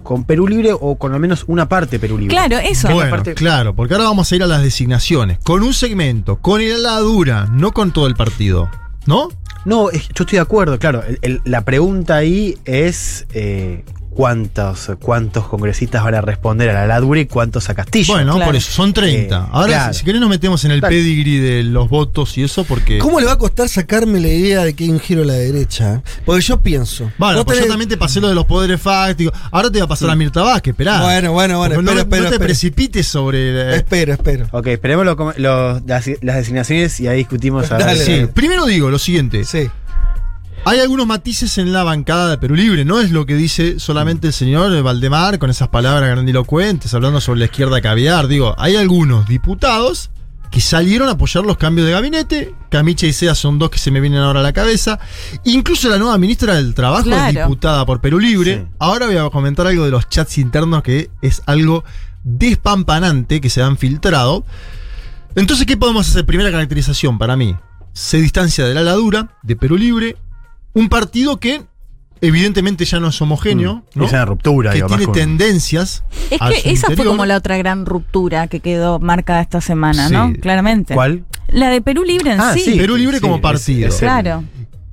con 0.04 0.24
Perú 0.24 0.46
Libre 0.46 0.70
o 0.78 0.96
con 0.96 1.12
al 1.14 1.18
menos 1.20 1.44
una 1.48 1.68
parte 1.68 1.98
Perú 1.98 2.18
Libre. 2.18 2.34
Claro, 2.36 2.58
eso. 2.58 2.88
Bueno, 2.90 3.10
parte- 3.10 3.34
claro, 3.34 3.74
porque 3.74 3.94
ahora 3.94 4.04
vamos 4.06 4.30
a 4.30 4.36
ir 4.36 4.42
a 4.42 4.46
las 4.46 4.62
designaciones. 4.62 5.38
Con 5.42 5.62
un 5.62 5.72
segmento, 5.74 6.36
con 6.36 6.60
el 6.60 6.86
ala 6.86 6.98
dura, 7.00 7.48
no 7.50 7.72
con 7.72 7.90
todo 7.90 8.06
el 8.06 8.14
partido. 8.14 8.70
¿No? 9.06 9.28
No, 9.64 9.90
yo 9.90 9.98
estoy 9.98 10.26
de 10.36 10.40
acuerdo, 10.40 10.78
claro. 10.78 11.02
La 11.44 11.64
pregunta 11.64 12.16
ahí 12.16 12.58
es 12.64 13.26
eh, 13.32 13.84
cuántos, 14.14 14.90
cuántos 15.00 15.46
congresistas 15.48 16.02
van 16.04 16.14
a 16.14 16.20
responder 16.20 16.70
a 16.70 16.72
la 16.74 16.86
Ladure 16.86 17.20
y 17.22 17.26
cuántos 17.26 17.68
a 17.68 17.74
Castillo. 17.74 18.14
Bueno, 18.14 18.32
claro. 18.34 18.46
por 18.46 18.56
eso, 18.56 18.70
son 18.72 18.92
30. 18.92 19.36
Eh, 19.36 19.48
Ahora, 19.52 19.66
claro. 19.68 19.92
si, 19.92 19.98
si 20.00 20.04
querés, 20.04 20.20
nos 20.20 20.30
metemos 20.30 20.64
en 20.64 20.70
el 20.70 20.80
Dale. 20.80 20.96
pedigree 20.96 21.40
de 21.40 21.62
los 21.64 21.88
votos 21.88 22.36
y 22.38 22.42
eso, 22.44 22.64
porque. 22.64 22.98
¿Cómo 22.98 23.20
le 23.20 23.26
va 23.26 23.32
a 23.32 23.38
costar 23.38 23.68
sacarme 23.68 24.20
la 24.20 24.28
idea 24.28 24.64
de 24.64 24.74
que 24.74 24.84
hay 24.84 24.90
un 24.90 25.00
giro 25.00 25.22
a 25.22 25.26
la 25.26 25.34
derecha? 25.34 26.02
Porque 26.24 26.40
yo 26.42 26.60
pienso. 26.60 27.10
Bueno, 27.18 27.44
pues 27.44 27.58
yo 27.60 27.66
también 27.66 27.88
te 27.88 27.96
pasé 27.96 28.20
lo 28.20 28.28
de 28.28 28.34
los 28.34 28.44
poderes 28.46 28.80
fácticos. 28.80 29.32
Ahora 29.50 29.70
te 29.70 29.78
va 29.78 29.84
a 29.86 29.88
pasar 29.88 30.10
a 30.10 30.16
Mirta 30.16 30.42
Vázquez, 30.42 30.72
esperá. 30.72 31.02
Bueno, 31.02 31.32
bueno, 31.32 31.58
bueno, 31.58 31.74
espera, 31.74 31.94
no, 31.94 32.00
espera, 32.00 32.22
no 32.24 32.30
te 32.30 32.38
precipites 32.38 33.06
sobre. 33.06 33.74
eh, 33.74 33.76
Espero, 33.76 34.12
espero. 34.12 34.46
Ok, 34.52 34.68
esperemos 34.68 35.04
lo- 35.04 35.34
lo- 35.36 35.80
las, 35.86 36.08
las 36.22 36.36
designaciones 36.36 37.00
y 37.00 37.08
ahí 37.08 37.18
discutimos. 37.18 37.70
a 37.70 37.76
ver. 37.78 37.86
Dale, 37.86 38.04
sí. 38.04 38.10
dale. 38.12 38.28
Primero 38.28 38.64
digo 38.66 38.90
lo 38.90 38.98
siguiente. 38.98 39.44
Sí. 39.44 39.68
Hay 40.66 40.80
algunos 40.80 41.06
matices 41.06 41.58
en 41.58 41.74
la 41.74 41.84
bancada 41.84 42.30
de 42.30 42.38
Perú 42.38 42.54
Libre. 42.54 42.86
No 42.86 42.98
es 42.98 43.10
lo 43.10 43.26
que 43.26 43.36
dice 43.36 43.78
solamente 43.78 44.28
el 44.28 44.32
señor 44.32 44.82
Valdemar 44.82 45.38
con 45.38 45.50
esas 45.50 45.68
palabras 45.68 46.08
grandilocuentes, 46.08 46.94
hablando 46.94 47.20
sobre 47.20 47.40
la 47.40 47.44
izquierda 47.44 47.82
caviar. 47.82 48.28
Digo, 48.28 48.54
hay 48.56 48.76
algunos 48.76 49.28
diputados 49.28 50.10
que 50.50 50.62
salieron 50.62 51.08
a 51.08 51.12
apoyar 51.12 51.44
los 51.44 51.58
cambios 51.58 51.86
de 51.86 51.92
gabinete. 51.92 52.54
Camicha 52.70 53.06
y 53.06 53.12
Sea 53.12 53.34
son 53.34 53.58
dos 53.58 53.68
que 53.68 53.76
se 53.76 53.90
me 53.90 54.00
vienen 54.00 54.20
ahora 54.20 54.40
a 54.40 54.42
la 54.42 54.54
cabeza. 54.54 54.98
Incluso 55.44 55.90
la 55.90 55.98
nueva 55.98 56.16
ministra 56.16 56.54
del 56.54 56.72
Trabajo 56.72 57.10
es 57.10 57.34
diputada 57.34 57.84
por 57.84 58.00
Perú 58.00 58.18
Libre. 58.18 58.54
Sí. 58.54 58.74
Ahora 58.78 59.04
voy 59.04 59.18
a 59.18 59.28
comentar 59.28 59.66
algo 59.66 59.84
de 59.84 59.90
los 59.90 60.08
chats 60.08 60.38
internos 60.38 60.82
que 60.82 61.10
es 61.20 61.42
algo 61.44 61.84
despampanante 62.22 63.42
que 63.42 63.50
se 63.50 63.60
han 63.60 63.76
filtrado. 63.76 64.46
Entonces, 65.34 65.66
¿qué 65.66 65.76
podemos 65.76 66.08
hacer? 66.08 66.24
Primera 66.24 66.50
caracterización 66.50 67.18
para 67.18 67.36
mí. 67.36 67.54
Se 67.92 68.16
distancia 68.16 68.64
de 68.64 68.72
la 68.72 68.82
ladura, 68.82 69.36
de 69.42 69.56
Perú 69.56 69.76
Libre, 69.76 70.16
un 70.74 70.88
partido 70.88 71.38
que 71.38 71.62
evidentemente 72.20 72.84
ya 72.84 73.00
no 73.00 73.08
es 73.08 73.20
homogéneo, 73.20 73.84
¿no? 73.94 74.04
Es 74.06 74.12
una 74.12 74.24
ruptura, 74.24 74.70
que 74.70 74.76
digo, 74.76 74.88
tiene 74.88 75.06
tendencias. 75.12 76.04
Es 76.30 76.40
a 76.40 76.48
que 76.50 76.70
esa 76.70 76.86
fue 76.94 77.04
como 77.04 77.26
la 77.26 77.36
otra 77.36 77.56
gran 77.58 77.84
ruptura 77.86 78.46
que 78.48 78.60
quedó 78.60 78.98
marcada 78.98 79.40
esta 79.40 79.60
semana, 79.60 80.08
¿no? 80.08 80.32
Claramente. 80.40 80.94
¿Cuál? 80.94 81.24
La 81.48 81.68
de 81.70 81.82
Perú 81.82 82.02
Libre 82.04 82.32
en 82.32 82.40
Ah, 82.40 82.54
sí. 82.54 82.60
sí. 82.60 82.78
Perú 82.78 82.96
Libre 82.96 83.20
como 83.20 83.36
es- 83.36 83.40
partido. 83.42 83.88
es 83.88 83.94
el- 83.94 84.00
Claro. 84.00 84.44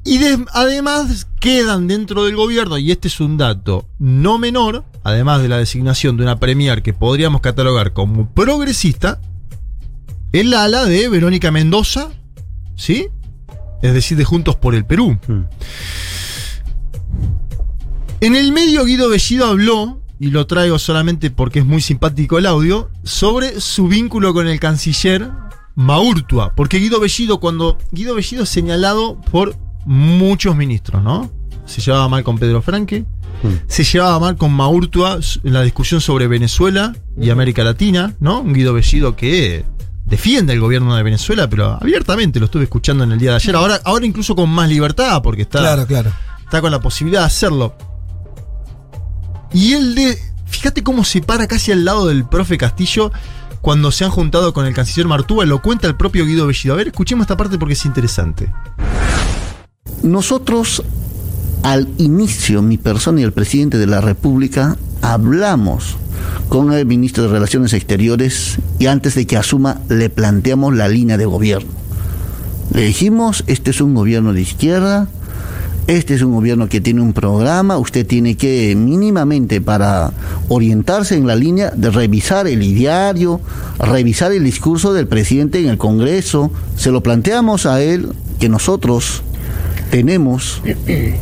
Y 0.03 0.17
de- 0.17 0.43
además 0.53 1.27
quedan 1.39 1.87
dentro 1.87 2.25
del 2.25 2.35
gobierno, 2.35 2.77
y 2.79 2.91
este 2.91 3.07
es 3.07 3.19
un 3.19 3.37
dato 3.37 3.87
no 3.99 4.37
menor, 4.39 4.83
además 5.03 5.41
de 5.41 5.47
la 5.47 5.57
designación 5.57 6.17
de 6.17 6.23
una 6.23 6.39
premier 6.39 6.81
que 6.81 6.91
podríamos 6.93 7.41
catalogar 7.41 7.93
como 7.93 8.27
progresista, 8.33 9.21
el 10.33 10.53
ala 10.53 10.85
de 10.85 11.07
Verónica 11.07 11.51
Mendoza, 11.51 12.09
¿sí? 12.75 13.07
Es 13.81 13.93
decir, 13.93 14.17
de 14.17 14.23
Juntos 14.23 14.55
por 14.55 14.75
el 14.75 14.85
Perú. 14.85 15.17
Mm. 15.27 15.41
En 18.21 18.35
el 18.35 18.51
medio 18.51 18.85
Guido 18.85 19.09
Bellido 19.09 19.47
habló, 19.47 20.01
y 20.19 20.29
lo 20.29 20.45
traigo 20.45 20.77
solamente 20.77 21.31
porque 21.31 21.59
es 21.59 21.65
muy 21.65 21.81
simpático 21.81 22.37
el 22.37 22.45
audio, 22.45 22.91
sobre 23.03 23.59
su 23.59 23.87
vínculo 23.87 24.33
con 24.33 24.47
el 24.47 24.59
canciller 24.59 25.29
Maurtua. 25.75 26.53
Porque 26.55 26.77
Guido 26.77 26.99
Bellido, 26.99 27.39
cuando 27.39 27.77
Guido 27.91 28.13
Bellido 28.13 28.43
es 28.43 28.49
señalado 28.49 29.19
por 29.31 29.55
muchos 29.85 30.55
ministros, 30.55 31.01
¿no? 31.01 31.31
Se 31.65 31.81
llevaba 31.81 32.07
mal 32.07 32.23
con 32.23 32.37
Pedro 32.37 32.61
Franque, 32.61 33.05
Mm. 33.43 33.47
se 33.67 33.83
llevaba 33.83 34.19
mal 34.19 34.37
con 34.37 34.53
Maurtua 34.53 35.19
en 35.43 35.53
la 35.53 35.63
discusión 35.63 35.99
sobre 35.99 36.27
Venezuela 36.27 36.95
y 37.19 37.31
América 37.31 37.63
Latina, 37.63 38.13
¿no? 38.19 38.41
Un 38.41 38.53
Guido 38.53 38.73
Bellido 38.73 39.15
que 39.15 39.65
defiende 40.11 40.51
el 40.51 40.59
gobierno 40.59 40.95
de 40.95 41.03
Venezuela, 41.03 41.49
pero 41.49 41.77
abiertamente 41.81 42.37
lo 42.39 42.45
estuve 42.45 42.63
escuchando 42.65 43.05
en 43.05 43.13
el 43.13 43.17
día 43.17 43.31
de 43.31 43.37
ayer. 43.37 43.55
Ahora, 43.55 43.79
ahora 43.85 44.05
incluso 44.05 44.35
con 44.35 44.49
más 44.49 44.69
libertad, 44.69 45.21
porque 45.23 45.43
está 45.43 45.59
Claro, 45.59 45.87
claro. 45.87 46.11
está 46.43 46.59
con 46.61 46.69
la 46.69 46.81
posibilidad 46.81 47.21
de 47.21 47.27
hacerlo. 47.27 47.73
Y 49.53 49.73
él 49.73 49.95
de. 49.95 50.19
Fíjate 50.47 50.83
cómo 50.83 51.05
se 51.05 51.21
para 51.21 51.47
casi 51.47 51.71
al 51.71 51.85
lado 51.85 52.07
del 52.07 52.25
profe 52.25 52.57
Castillo 52.57 53.11
cuando 53.61 53.89
se 53.91 54.03
han 54.03 54.11
juntado 54.11 54.53
con 54.53 54.65
el 54.65 54.73
canciller 54.73 55.07
Martúa. 55.07 55.45
Lo 55.45 55.61
cuenta 55.61 55.87
el 55.87 55.95
propio 55.95 56.25
Guido 56.25 56.45
Bellido. 56.45 56.73
A 56.73 56.77
ver, 56.77 56.87
escuchemos 56.89 57.23
esta 57.23 57.37
parte 57.37 57.57
porque 57.57 57.73
es 57.73 57.85
interesante. 57.85 58.51
Nosotros, 60.03 60.83
al 61.63 61.87
inicio, 61.97 62.61
mi 62.61 62.77
persona 62.77 63.21
y 63.21 63.23
el 63.23 63.31
presidente 63.31 63.77
de 63.77 63.87
la 63.87 64.01
República, 64.01 64.75
hablamos 65.01 65.95
con 66.49 66.73
el 66.73 66.85
ministro 66.85 67.23
de 67.23 67.29
Relaciones 67.29 67.73
Exteriores 67.73 68.57
y 68.79 68.87
antes 68.87 69.15
de 69.15 69.25
que 69.25 69.37
asuma 69.37 69.81
le 69.89 70.09
planteamos 70.09 70.75
la 70.75 70.87
línea 70.87 71.17
de 71.17 71.25
gobierno. 71.25 71.71
Le 72.73 72.83
dijimos, 72.83 73.43
este 73.47 73.71
es 73.71 73.81
un 73.81 73.93
gobierno 73.93 74.33
de 74.33 74.41
izquierda, 74.41 75.07
este 75.87 76.13
es 76.13 76.21
un 76.21 76.33
gobierno 76.33 76.69
que 76.69 76.79
tiene 76.79 77.01
un 77.01 77.11
programa, 77.11 77.77
usted 77.77 78.05
tiene 78.05 78.35
que 78.35 78.75
mínimamente 78.75 79.59
para 79.59 80.11
orientarse 80.47 81.15
en 81.15 81.27
la 81.27 81.35
línea 81.35 81.71
de 81.71 81.89
revisar 81.89 82.47
el 82.47 82.63
ideario, 82.63 83.41
revisar 83.79 84.31
el 84.31 84.43
discurso 84.43 84.93
del 84.93 85.07
presidente 85.07 85.59
en 85.59 85.67
el 85.67 85.77
Congreso. 85.77 86.51
Se 86.77 86.91
lo 86.91 87.01
planteamos 87.03 87.65
a 87.65 87.81
él 87.81 88.09
que 88.39 88.47
nosotros 88.47 89.23
tenemos 89.89 90.61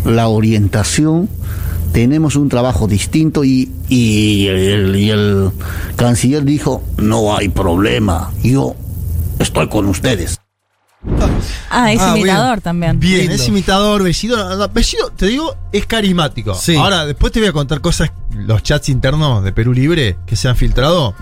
la 0.06 0.27
orientación, 0.27 1.29
tenemos 1.91 2.36
un 2.36 2.50
trabajo 2.50 2.88
distinto 2.88 3.43
y, 3.43 3.72
y 3.89 4.48
el, 4.48 4.96
y 4.96 5.10
el 5.10 5.51
canciller 5.96 6.43
dijo, 6.43 6.84
no 6.98 7.36
hay 7.36 7.50
problema, 7.50 8.31
yo 8.43 8.75
estoy 9.39 9.67
con 9.69 9.86
ustedes. 9.88 10.39
Ah, 11.69 11.93
es 11.93 12.01
Ah, 12.01 12.17
imitador 12.17 12.55
bien. 12.55 12.62
también. 12.62 13.00
Bien, 13.00 13.19
Lindo. 13.22 13.36
es 13.36 13.48
imitador, 13.48 14.03
Bellido. 14.03 14.67
Bellido, 14.69 15.12
te 15.15 15.27
digo, 15.27 15.55
es 15.72 15.86
carismático. 15.86 16.53
Sí. 16.55 16.75
Ahora, 16.75 17.05
después 17.05 17.31
te 17.31 17.39
voy 17.39 17.48
a 17.48 17.53
contar 17.53 17.79
cosas, 17.79 18.12
los 18.36 18.62
chats 18.63 18.89
internos 18.89 19.43
de 19.43 19.53
Perú 19.53 19.72
Libre 19.74 20.17
que 20.25 20.36
se 20.36 20.50
han 20.50 20.58
filtrado. 20.58 21.15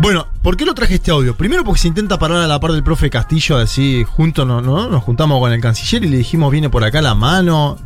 Bueno, 0.00 0.26
¿por 0.42 0.56
qué 0.56 0.64
lo 0.64 0.74
traje 0.74 0.94
este 0.96 1.12
audio? 1.12 1.36
Primero 1.36 1.62
porque 1.62 1.80
se 1.82 1.86
intenta 1.88 2.18
parar 2.18 2.38
a 2.38 2.48
la 2.48 2.58
par 2.58 2.72
del 2.72 2.82
profe 2.82 3.10
Castillo, 3.10 3.58
así, 3.58 4.02
juntos 4.04 4.44
no, 4.44 4.60
no, 4.60 4.88
nos 4.88 5.04
juntamos 5.04 5.38
con 5.38 5.52
el 5.52 5.60
canciller 5.60 6.02
y 6.04 6.08
le 6.08 6.16
dijimos, 6.16 6.50
viene 6.50 6.68
por 6.68 6.82
acá 6.82 7.00
la 7.00 7.14
mano. 7.14 7.76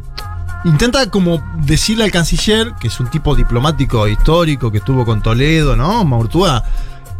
Intenta 0.64 1.08
como 1.10 1.42
decirle 1.56 2.04
al 2.04 2.10
canciller, 2.10 2.74
que 2.80 2.88
es 2.88 3.00
un 3.00 3.08
tipo 3.08 3.34
diplomático 3.34 4.08
histórico, 4.08 4.70
que 4.70 4.78
estuvo 4.78 5.04
con 5.04 5.22
Toledo, 5.22 5.76
¿no? 5.76 6.04
Maurtúa 6.04 6.64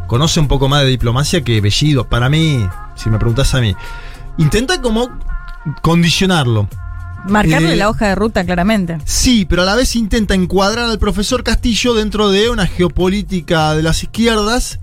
conoce 0.08 0.40
un 0.40 0.48
poco 0.48 0.68
más 0.68 0.82
de 0.82 0.88
diplomacia 0.88 1.44
que 1.44 1.60
Bellido, 1.60 2.08
para 2.08 2.28
mí, 2.28 2.66
si 2.96 3.10
me 3.10 3.18
preguntas 3.18 3.54
a 3.54 3.60
mí. 3.60 3.76
Intenta 4.38 4.80
como 4.80 5.08
condicionarlo. 5.82 6.68
Marcarle 7.26 7.74
Eh, 7.74 7.76
la 7.76 7.90
hoja 7.90 8.08
de 8.08 8.14
ruta 8.14 8.44
claramente. 8.44 8.98
Sí, 9.04 9.44
pero 9.44 9.62
a 9.62 9.64
la 9.64 9.74
vez 9.76 9.94
intenta 9.96 10.34
encuadrar 10.34 10.88
al 10.88 10.98
profesor 10.98 11.44
Castillo 11.44 11.94
dentro 11.94 12.30
de 12.30 12.48
una 12.48 12.66
geopolítica 12.66 13.74
de 13.74 13.82
las 13.82 14.02
izquierdas 14.02 14.80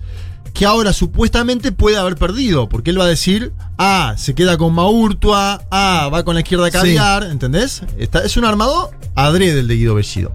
que 0.56 0.66
ahora 0.66 0.94
supuestamente 0.94 1.72
puede 1.74 1.98
haber 1.98 2.16
perdido, 2.16 2.68
porque 2.70 2.90
él 2.90 3.00
va 3.00 3.04
a 3.04 3.08
decir, 3.08 3.52
ah, 3.78 4.16
se 4.18 4.34
queda 4.34 4.58
con 4.58 4.74
Maurtua, 4.74 5.62
ah, 5.70 6.10
va 6.12 6.24
con 6.24 6.34
la 6.34 6.42
izquierda 6.42 6.72
caviar, 6.72 7.24
¿entendés? 7.26 7.84
Está- 8.00 8.24
es 8.24 8.38
un 8.38 8.46
armado 8.46 8.90
adrede 9.16 9.60
el 9.60 9.68
de 9.68 9.76
Guido 9.76 9.96
Bellido. 9.96 10.34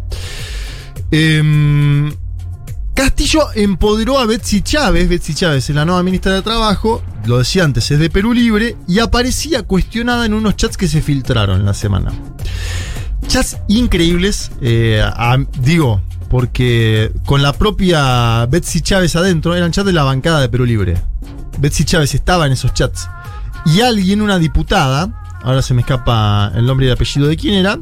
Em, 1.11 2.13
Castillo 2.95 3.47
empoderó 3.55 4.19
a 4.19 4.27
Betsy 4.27 4.61
Chávez, 4.63 5.09
Betsy 5.09 5.35
Chávez 5.35 5.69
es 5.71 5.75
la 5.75 5.85
nueva 5.87 6.03
ministra 6.03 6.33
de 6.35 6.43
Trabajo, 6.43 7.03
lo 7.25 7.39
decía 7.39 7.65
antes, 7.65 7.91
es 7.91 7.99
de 7.99 8.11
Perú 8.11 8.35
Libre, 8.35 8.77
y 8.87 8.99
aparecía 8.99 9.63
cuestionada 9.63 10.27
en 10.27 10.35
unos 10.35 10.57
chats 10.57 10.77
que 10.77 10.87
se 10.87 11.01
filtraron 11.01 11.61
en 11.61 11.67
la 11.67 11.75
semana. 11.75 12.13
Chats 13.27 13.57
increíbles, 13.69 14.51
eh, 14.61 15.03
a- 15.03 15.39
digo, 15.63 16.03
porque 16.31 17.11
con 17.27 17.43
la 17.43 17.53
propia 17.53 18.47
Betsy 18.47 18.81
Chávez 18.81 19.17
adentro, 19.17 19.57
eran 19.57 19.73
chats 19.73 19.87
de 19.87 19.93
la 19.93 20.05
bancada 20.05 20.41
de 20.41 20.49
Perú 20.49 20.65
Libre. 20.65 20.97
Betsy 21.59 21.85
Chávez 21.85 22.15
estaba 22.15 22.47
en 22.47 22.53
esos 22.53 22.73
chats. 22.73 23.09
Y 23.67 23.81
alguien, 23.81 24.23
una 24.23 24.39
diputada, 24.39 25.21
ahora 25.43 25.61
se 25.61 25.75
me 25.75 25.81
escapa 25.81 26.53
el 26.55 26.65
nombre 26.65 26.87
y 26.87 26.89
el 26.89 26.95
apellido 26.95 27.27
de 27.27 27.37
quién 27.37 27.55
era, 27.55 27.79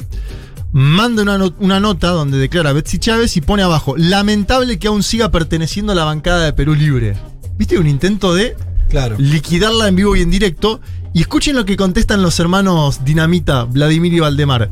manda 0.73 1.23
una, 1.23 1.39
una 1.59 1.79
nota 1.79 2.09
donde 2.09 2.39
declara 2.39 2.71
a 2.71 2.73
Betsy 2.73 2.99
Chávez 2.99 3.37
y 3.37 3.43
pone 3.43 3.63
abajo, 3.63 3.97
lamentable 3.99 4.79
que 4.79 4.89
aún 4.89 5.03
siga 5.03 5.31
perteneciendo 5.31 5.93
a 5.93 5.95
la 5.95 6.05
bancada 6.05 6.47
de 6.47 6.55
Perú 6.55 6.75
Libre. 6.75 7.17
¿Viste? 7.59 7.79
Un 7.79 7.87
intento 7.87 8.35
de 8.35 8.57
Claro. 8.89 9.17
liquidarla 9.19 9.89
en 9.89 9.97
vivo 9.97 10.17
y 10.17 10.23
en 10.23 10.31
directo. 10.31 10.81
Y 11.13 11.21
escuchen 11.21 11.55
lo 11.55 11.67
que 11.67 11.77
contestan 11.77 12.23
los 12.23 12.41
hermanos 12.41 13.05
Dinamita, 13.05 13.65
Vladimir 13.65 14.15
y 14.15 14.21
Valdemar. 14.21 14.71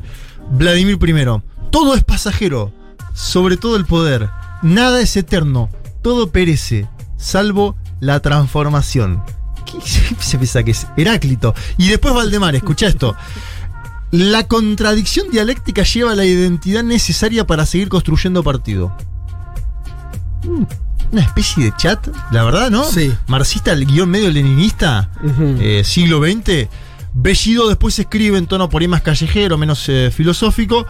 Vladimir 0.50 0.98
primero, 0.98 1.42
todo 1.70 1.94
es 1.94 2.04
pasajero, 2.04 2.72
sobre 3.16 3.56
todo 3.56 3.76
el 3.76 3.86
poder. 3.86 4.30
Nada 4.62 5.00
es 5.00 5.16
eterno, 5.16 5.70
todo 6.02 6.30
perece, 6.30 6.86
salvo 7.16 7.74
la 7.98 8.20
transformación. 8.20 9.22
¿Qué 9.64 9.80
se 10.20 10.38
piensa 10.38 10.62
que 10.62 10.70
es? 10.70 10.86
Heráclito. 10.96 11.54
Y 11.78 11.88
después 11.88 12.14
Valdemar, 12.14 12.54
escucha 12.54 12.86
esto. 12.86 13.16
La 14.12 14.46
contradicción 14.46 15.30
dialéctica 15.30 15.82
lleva 15.82 16.14
la 16.14 16.24
identidad 16.24 16.84
necesaria 16.84 17.46
para 17.46 17.66
seguir 17.66 17.88
construyendo 17.88 18.44
partido. 18.44 18.96
Mm, 20.44 20.62
Una 21.12 21.22
especie 21.22 21.64
de 21.64 21.72
chat, 21.76 22.06
la 22.30 22.44
verdad, 22.44 22.70
¿no? 22.70 22.84
Sí. 22.84 23.12
Marxista, 23.26 23.72
el 23.72 23.86
guion 23.86 24.10
medio 24.10 24.30
leninista, 24.30 25.10
eh, 25.58 25.82
siglo 25.84 26.20
XX. 26.22 26.68
Bellido 27.14 27.68
después 27.68 27.98
escribe 27.98 28.36
en 28.38 28.46
tono 28.46 28.68
por 28.68 28.82
ahí 28.82 28.88
más 28.88 29.02
callejero, 29.02 29.56
menos 29.56 29.88
eh, 29.88 30.10
filosófico. 30.14 30.86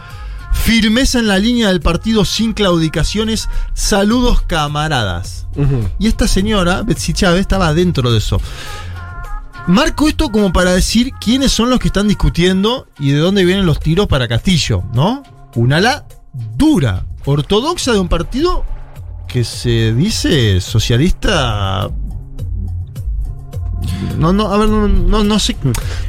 Firmeza 0.63 1.19
en 1.19 1.27
la 1.27 1.39
línea 1.39 1.69
del 1.69 1.79
partido 1.79 2.25
sin 2.25 2.53
claudicaciones. 2.53 3.49
Saludos, 3.73 4.41
camaradas. 4.41 5.47
Y 5.97 6.07
esta 6.07 6.27
señora, 6.27 6.83
Betsy 6.83 7.13
Chávez, 7.13 7.41
estaba 7.41 7.73
dentro 7.73 8.11
de 8.11 8.17
eso. 8.17 8.39
Marco 9.67 10.07
esto 10.07 10.29
como 10.29 10.53
para 10.53 10.73
decir 10.73 11.11
quiénes 11.19 11.51
son 11.51 11.69
los 11.69 11.79
que 11.79 11.87
están 11.87 12.07
discutiendo 12.07 12.87
y 12.99 13.11
de 13.11 13.19
dónde 13.19 13.43
vienen 13.43 13.65
los 13.65 13.79
tiros 13.79 14.07
para 14.07 14.27
Castillo, 14.27 14.83
¿no? 14.93 15.23
Un 15.55 15.73
ala 15.73 16.05
dura, 16.55 17.05
ortodoxa 17.25 17.91
de 17.91 17.99
un 17.99 18.07
partido 18.07 18.63
que 19.27 19.43
se 19.43 19.93
dice 19.93 20.61
socialista. 20.61 21.89
No, 24.17 24.33
no, 24.33 24.51
a 24.51 24.57
ver, 24.57 24.69
no, 24.69 24.87
no, 24.87 25.23
no 25.23 25.39
sé. 25.39 25.55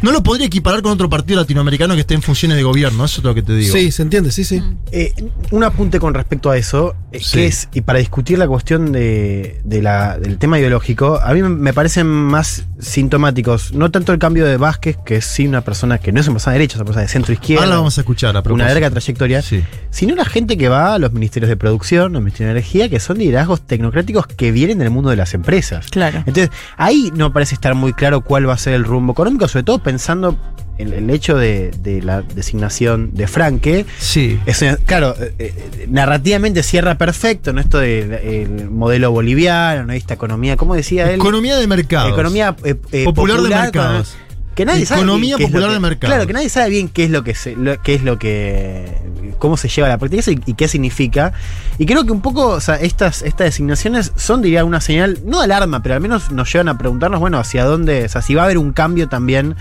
No 0.03 0.13
lo 0.13 0.23
podría 0.23 0.47
equiparar 0.47 0.83
con 0.83 0.93
otro 0.93 1.09
partido 1.09 1.41
latinoamericano 1.41 1.95
que 1.95 2.01
esté 2.01 2.15
en 2.15 2.23
funciones 2.23 2.57
de 2.57 2.63
gobierno, 2.63 3.05
eso 3.05 3.21
es 3.21 3.25
lo 3.25 3.35
que 3.35 3.43
te 3.43 3.55
digo. 3.55 3.73
Sí, 3.75 3.91
se 3.91 4.03
entiende, 4.03 4.31
sí, 4.33 4.45
sí. 4.45 4.63
Eh, 4.93 5.13
un 5.51 5.65
apunte 5.65 5.99
con 6.01 6.15
respecto 6.15 6.51
a 6.51 6.57
eso, 6.57 6.95
eh, 7.13 7.21
Sí. 7.21 7.33
que 7.39 7.47
es, 7.47 7.69
y 7.75 7.81
para 7.83 7.99
discutir 7.99 8.39
la 8.39 8.47
cuestión 8.49 8.93
de, 8.93 9.61
de 9.65 9.83
la- 9.83 10.19
del 10.19 10.39
tema 10.39 10.59
ideológico, 10.59 11.21
a 11.23 11.33
mí 11.35 11.43
me- 11.43 11.73
parecen 11.73 12.07
más 12.07 12.65
sintomáticos, 12.81 13.73
no 13.73 13.91
tanto 13.91 14.13
el 14.13 14.19
cambio 14.19 14.45
de 14.45 14.57
Vázquez, 14.57 14.97
que 15.05 15.17
es 15.17 15.25
sí 15.25 15.47
una 15.47 15.61
persona 15.61 15.99
que 15.99 16.11
no 16.13 16.21
es 16.21 16.27
una 16.27 16.35
persona 16.35 16.53
de 16.55 16.59
derecha, 16.59 16.75
es 16.75 16.81
una 16.81 16.85
persona 16.87 17.03
de 17.03 17.09
centro 17.09 17.33
izquierda. 17.33 17.63
Ahora 17.65 17.71
la 17.71 17.77
vamos 17.79 17.97
a 17.99 18.01
escuchar 18.01 18.37
a 18.37 18.41
una 18.53 18.67
larga 18.67 18.91
trayectoria, 18.91 19.43
Sí. 19.43 19.63
sino 19.91 20.15
la 20.15 20.25
gente 20.25 20.57
que 20.57 20.69
va 20.69 20.95
a 20.95 20.99
los 20.99 21.13
ministerios 21.13 21.49
de 21.49 21.57
producción, 21.57 22.13
los 22.13 22.23
ministerios 22.23 22.49
de 22.55 22.59
energía, 22.61 22.89
que 22.89 22.99
son 23.01 23.19
liderazgos 23.19 23.61
tecnocráticos 23.67 24.27
que 24.27 24.51
vienen 24.53 24.79
del 24.79 24.91
mundo 24.91 25.11
de 25.11 25.17
las 25.17 25.35
empresas. 25.35 25.87
Claro. 25.91 26.19
Entonces, 26.27 26.51
ahí 26.77 27.13
no 27.15 27.33
parece 27.33 27.55
estar 27.55 27.68
muy 27.75 27.93
claro 27.93 28.21
cuál 28.21 28.49
va 28.49 28.55
a 28.55 28.59
ser 28.59 28.75
el 28.75 28.85
rumbo 28.85 29.13
económico, 29.13 29.49
sobre 29.49 29.65
todo 29.65 29.79
pensando 29.79 30.37
en 30.79 30.93
el 30.93 31.11
hecho 31.11 31.37
de, 31.37 31.73
de 31.83 32.01
la 32.03 32.23
designación 32.23 33.11
de 33.13 33.27
Franque. 33.27 33.85
Sí. 33.99 34.39
Es 34.47 34.65
claro, 34.87 35.15
eh, 35.21 35.35
eh, 35.39 35.87
narrativamente 35.91 36.63
cierra 36.63 36.97
perfecto, 36.97 37.53
¿no? 37.53 37.61
Esto 37.61 37.79
del 37.79 38.71
modelo 38.71 39.11
boliviano, 39.11 39.85
¿no? 39.85 39.93
Esta 39.93 40.15
economía, 40.15 40.57
¿cómo 40.57 40.75
decía 40.75 41.11
él? 41.11 41.17
Economía 41.17 41.57
de 41.57 41.67
mercados. 41.67 42.13
Economía 42.13 42.57
eh, 42.65 42.77
eh, 42.93 43.05
Popular 43.05 43.43
de 43.43 43.49
mercados. 43.49 44.17
Que 44.59 44.65
nadie 44.67 44.85
sabe 44.85 45.01
Economía 45.03 45.39
popular 45.39 45.71
de 45.71 45.79
mercados. 45.81 46.15
Claro, 46.15 46.27
que 46.27 46.33
nadie 46.35 46.49
sabe 46.49 46.69
bien 46.71 46.89
qué 46.89 47.05
es 47.05 47.11
lo 47.11 47.23
que 47.25 47.35
se, 47.35 47.55
lo- 47.57 47.81
qué 47.81 47.95
es 47.95 48.03
lo 48.03 48.19
que 48.19 48.93
cómo 49.39 49.57
se 49.57 49.69
lleva 49.69 49.87
a 49.87 49.91
la 49.91 49.99
práctica 49.99 50.31
y, 50.33 50.41
y 50.47 50.55
qué 50.55 50.67
significa. 50.67 51.33
Y 51.79 51.87
creo 51.87 52.05
que 52.05 52.11
un 52.11 52.21
poco, 52.21 52.49
o 52.49 52.61
sea, 52.61 52.75
estas, 52.75 53.23
estas 53.23 53.47
designaciones 53.47 54.13
son, 54.17 54.43
diría, 54.43 54.65
una 54.65 54.81
señal, 54.81 55.21
no 55.25 55.39
de 55.39 55.45
alarma, 55.45 55.81
pero 55.81 55.95
al 55.95 56.01
menos 56.01 56.33
nos 56.33 56.53
llevan 56.53 56.69
a 56.69 56.77
preguntarnos, 56.77 57.21
bueno, 57.21 57.39
hacia 57.39 57.65
dónde, 57.65 58.05
o 58.05 58.09
sea, 58.09 58.21
si 58.21 58.35
va 58.35 58.43
a 58.43 58.45
haber 58.47 58.59
un 58.59 58.73
cambio 58.73 59.09
también 59.09 59.55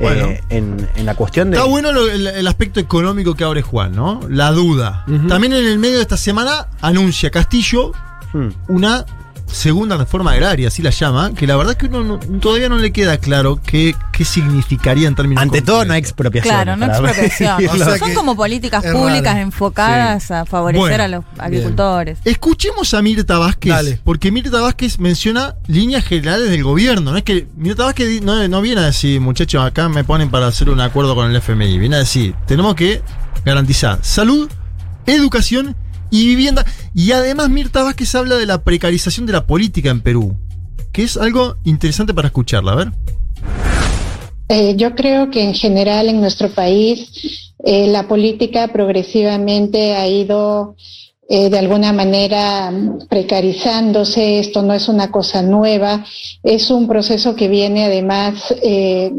eh, 0.00 0.40
en, 0.50 0.88
en 0.96 1.06
la 1.06 1.14
cuestión 1.14 1.50
de. 1.50 1.56
Está 1.58 1.68
bueno 1.68 1.92
lo- 1.92 2.10
el, 2.10 2.26
el 2.26 2.46
aspecto 2.48 2.80
económico 2.80 3.34
que 3.36 3.44
abre 3.44 3.62
Juan, 3.62 3.94
¿no? 3.94 4.20
La 4.28 4.50
duda. 4.50 5.04
También 5.28 5.52
en 5.52 5.64
el 5.64 5.78
medio 5.78 5.96
de 5.96 6.02
esta 6.02 6.16
semana 6.16 6.66
anuncia 6.80 7.30
Castillo 7.30 7.92
Hmm. 8.32 8.50
una 8.68 9.04
segunda 9.52 9.96
reforma 9.96 10.32
agraria, 10.32 10.68
así 10.68 10.82
la 10.82 10.90
llama, 10.90 11.32
que 11.34 11.46
la 11.46 11.56
verdad 11.56 11.72
es 11.72 11.78
que 11.78 11.86
uno 11.86 12.04
no- 12.04 12.18
todavía 12.40 12.68
no 12.68 12.76
le 12.78 12.92
queda 12.92 13.18
claro 13.18 13.60
qué, 13.64 13.94
qué 14.12 14.24
significaría 14.24 15.08
en 15.08 15.14
términos 15.14 15.42
Ante 15.42 15.62
todo, 15.62 15.84
no 15.84 15.94
expropiación. 15.94 16.54
Claro, 16.54 16.76
no 16.76 16.86
expropiación. 16.86 17.56
O 17.70 17.76
sea 17.76 17.98
Son 17.98 18.14
como 18.14 18.36
políticas 18.36 18.84
públicas 18.84 19.32
raro. 19.34 19.38
enfocadas 19.40 20.30
a 20.30 20.44
favorecer 20.44 20.80
Bueno, 20.88 21.04
a 21.04 21.08
los 21.08 21.24
agricultores. 21.38 22.18
Escuchemos 22.24 22.94
a 22.94 23.02
Mirta 23.02 23.38
Vázquez, 23.38 23.72
Dale. 23.72 24.00
porque 24.04 24.30
Mirta 24.32 24.60
Vázquez 24.60 24.98
menciona 24.98 25.54
líneas 25.66 26.04
generales 26.04 26.50
del 26.50 26.62
gobierno. 26.62 27.10
No 27.12 27.16
es 27.16 27.22
que 27.24 27.46
Mirta 27.56 27.84
Vázquez 27.84 28.22
no, 28.22 28.46
no 28.48 28.60
viene 28.60 28.80
a 28.80 28.84
decir, 28.84 29.20
muchachos, 29.20 29.64
acá 29.64 29.88
me 29.88 30.04
ponen 30.04 30.30
para 30.30 30.46
hacer 30.46 30.70
un 30.70 30.80
acuerdo 30.80 31.14
con 31.14 31.30
el 31.30 31.36
FMI. 31.36 31.78
Viene 31.78 31.96
a 31.96 32.00
decir, 32.00 32.34
tenemos 32.46 32.74
que 32.74 33.02
garantizar 33.44 33.98
salud, 34.02 34.48
educación 35.06 35.74
y 35.89 35.89
vivienda. 36.10 36.64
Y 36.94 37.12
además 37.12 37.50
Mirta 37.50 37.82
Vázquez 37.82 38.14
habla 38.14 38.36
de 38.36 38.46
la 38.46 38.62
precarización 38.62 39.26
de 39.26 39.32
la 39.32 39.46
política 39.46 39.90
en 39.90 40.00
Perú, 40.00 40.36
que 40.92 41.02
es 41.02 41.16
algo 41.16 41.56
interesante 41.64 42.14
para 42.14 42.28
escucharla. 42.28 42.72
A 42.72 42.76
ver. 42.76 42.92
Eh, 44.48 44.74
yo 44.76 44.94
creo 44.94 45.30
que 45.30 45.44
en 45.44 45.54
general 45.54 46.08
en 46.08 46.20
nuestro 46.20 46.50
país 46.50 47.52
eh, 47.64 47.86
la 47.86 48.08
política 48.08 48.68
progresivamente 48.68 49.94
ha 49.94 50.08
ido 50.08 50.74
eh, 51.32 51.48
de 51.48 51.58
alguna 51.60 51.92
manera 51.92 52.72
mm, 52.72 53.06
precarizándose. 53.06 54.40
Esto 54.40 54.62
no 54.62 54.74
es 54.74 54.88
una 54.88 55.12
cosa 55.12 55.42
nueva, 55.42 56.04
es 56.42 56.72
un 56.72 56.88
proceso 56.88 57.36
que 57.36 57.46
viene 57.46 57.84
además 57.84 58.52
eh, 58.60 59.12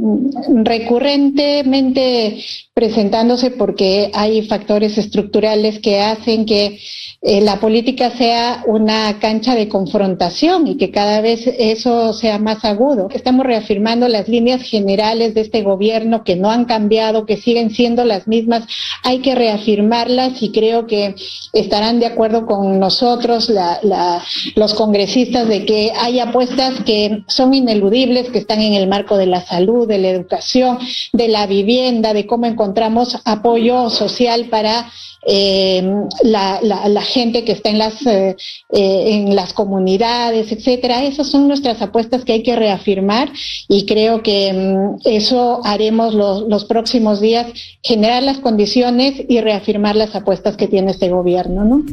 recurrentemente 0.62 2.44
presentándose 2.74 3.52
porque 3.52 4.12
hay 4.14 4.42
factores 4.46 4.98
estructurales 4.98 5.80
que 5.80 6.02
hacen 6.02 6.46
que 6.46 6.80
eh, 7.24 7.40
la 7.40 7.60
política 7.60 8.10
sea 8.10 8.64
una 8.66 9.20
cancha 9.20 9.54
de 9.54 9.70
confrontación 9.70 10.66
y 10.66 10.76
que 10.78 10.90
cada 10.90 11.22
vez 11.22 11.46
eso 11.46 12.14
sea 12.14 12.40
más 12.40 12.66
agudo. 12.66 13.10
Estamos 13.14 13.46
reafirmando 13.46 14.08
las 14.08 14.28
líneas 14.28 14.64
generales 14.64 15.36
de 15.36 15.42
este 15.42 15.62
gobierno 15.62 16.24
que 16.24 16.36
no 16.36 16.50
han 16.50 16.66
cambiado, 16.66 17.28
que 17.28 17.38
siguen 17.38 17.70
siendo 17.70 18.06
las 18.06 18.28
mismas. 18.28 18.64
Hay 19.04 19.20
que 19.20 19.36
reafirmarlas 19.36 20.42
y 20.42 20.52
creo 20.52 20.88
que 20.88 21.14
estarán 21.54 22.01
de 22.02 22.08
acuerdo 22.08 22.46
con 22.46 22.80
nosotros 22.80 23.50
la- 23.50 23.80
la- 23.84 24.22
los 24.56 24.74
congresistas 24.74 25.48
de 25.48 25.66
que 25.66 25.92
hay 25.96 26.20
apuestas 26.20 26.82
que 26.86 27.24
son 27.28 27.54
ineludibles, 27.54 28.30
que 28.32 28.40
están 28.40 28.60
en 28.62 28.74
el 28.74 28.88
marco 28.88 29.16
de 29.18 29.28
la 29.28 29.42
salud, 29.46 29.88
de 29.88 30.00
la 30.00 30.10
educación, 30.10 30.80
de 31.14 31.28
la 31.30 31.46
vivienda, 31.48 32.14
de 32.14 32.26
cómo 32.26 32.46
encontramos 32.48 33.18
apoyo 33.24 33.90
social 33.90 34.48
para 34.50 34.90
eh, 35.28 35.84
la, 36.24 36.60
la- 36.62 36.88
la 36.90 37.02
gente 37.02 37.44
que 37.44 37.52
está 37.52 37.70
en 37.70 37.78
las, 37.78 38.06
eh, 38.08 38.36
eh, 38.72 39.04
en 39.14 39.36
las 39.36 39.54
comunidades, 39.54 40.52
etcétera. 40.52 41.04
Esas 41.04 41.28
son 41.30 41.48
nuestras 41.48 41.82
apuestas 41.82 42.26
que 42.26 42.34
hay 42.34 42.44
que 42.44 42.56
reafirmar 42.56 43.30
y 43.68 43.86
creo 43.86 44.24
que 44.24 44.52
mm, 44.54 45.08
eso 45.08 45.62
haremos 45.64 46.14
los, 46.14 46.42
los 46.48 46.66
próximos 46.66 47.20
días, 47.22 47.48
generar 47.84 48.24
las 48.24 48.40
condiciones 48.40 49.14
y 49.30 49.42
reafirmar 49.42 49.96
las 49.96 50.16
apuestas 50.16 50.58
que 50.58 50.68
tiene 50.68 50.92
este 50.92 51.10
gobierno, 51.10 51.64
¿no? 51.66 51.84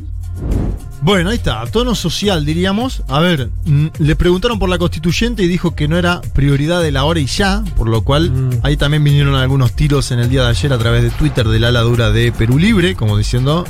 Bueno, 1.01 1.31
ahí 1.31 1.37
está, 1.37 1.65
tono 1.67 1.95
social 1.95 2.45
diríamos. 2.45 3.03
A 3.09 3.21
ver, 3.21 3.51
mm, 3.65 3.87
le 3.99 4.17
preguntaron 4.17 4.59
por 4.59 4.69
la 4.69 4.79
constituyente 4.79 5.45
y 5.45 5.47
dijo 5.47 5.75
que 5.75 5.87
no 5.87 5.97
era 5.97 6.21
prioridad 6.35 6.83
de 6.83 6.91
la 6.91 7.05
hora 7.05 7.21
y 7.21 7.27
ya, 7.27 7.63
por 7.77 7.89
lo 7.89 8.03
cual 8.03 8.31
Mm. 8.31 8.51
ahí 8.63 8.77
también 8.77 9.05
vinieron 9.05 9.35
algunos 9.37 9.73
tiros 9.73 10.11
en 10.11 10.19
el 10.19 10.29
día 10.29 10.43
de 10.43 10.49
ayer 10.49 10.73
a 10.73 10.79
través 10.79 11.03
de 11.03 11.11
Twitter 11.11 11.47
del 11.47 11.65
ala 11.65 11.81
dura 11.83 12.11
de 12.11 12.33
Perú 12.33 12.59
Libre, 12.59 12.95
como 12.97 13.17
diciendo 13.17 13.65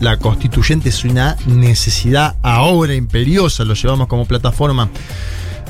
la 0.00 0.16
constituyente 0.18 0.90
es 0.90 1.04
una 1.04 1.36
necesidad 1.46 2.36
ahora 2.42 2.94
imperiosa, 2.94 3.64
lo 3.64 3.74
llevamos 3.74 4.06
como 4.06 4.24
plataforma 4.26 4.88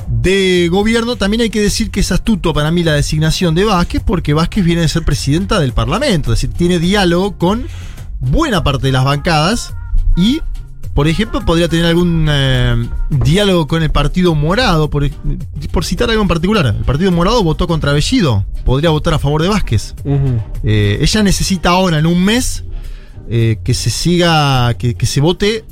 de 0.07 0.67
gobierno. 0.69 1.15
También 1.15 1.41
hay 1.41 1.49
que 1.49 1.61
decir 1.61 1.89
que 1.89 2.01
es 2.01 2.11
astuto 2.11 2.53
para 2.53 2.69
mí 2.69 2.83
la 2.83 2.93
designación 2.93 3.55
de 3.55 3.65
Vázquez, 3.65 4.03
porque 4.05 4.33
Vázquez 4.33 4.63
viene 4.63 4.81
de 4.81 4.87
ser 4.87 5.03
presidenta 5.03 5.59
del 5.59 5.73
Parlamento, 5.73 6.31
es 6.31 6.41
decir, 6.41 6.55
tiene 6.55 6.77
diálogo 6.79 7.37
con 7.37 7.65
buena 8.19 8.63
parte 8.63 8.87
de 8.87 8.93
las 8.93 9.03
bancadas 9.03 9.73
y, 10.15 10.41
por 10.93 11.07
ejemplo, 11.07 11.43
podría 11.45 11.67
tener 11.69 11.85
algún 11.85 12.27
eh, 12.29 12.89
diálogo 13.09 13.67
con 13.67 13.81
el 13.83 13.89
Partido 13.91 14.35
Morado, 14.35 14.89
por, 14.89 15.09
por 15.71 15.85
citar 15.85 16.09
algo 16.09 16.21
en 16.21 16.27
particular. 16.27 16.65
El 16.77 16.83
Partido 16.85 17.11
Morado 17.11 17.43
votó 17.43 17.67
contra 17.67 17.93
Bellido, 17.93 18.45
podría 18.65 18.89
votar 18.89 19.13
a 19.13 19.19
favor 19.19 19.41
de 19.41 19.47
Vázquez. 19.49 19.95
Eh, 20.63 20.97
ella 21.01 21.23
necesita 21.23 21.69
ahora, 21.69 21.99
en 21.99 22.05
un 22.05 22.23
mes, 22.23 22.63
eh, 23.29 23.59
que 23.63 23.73
se 23.73 23.89
siga, 23.89 24.73
que, 24.75 24.95
que 24.95 25.05
se 25.05 25.21
vote, 25.21 25.63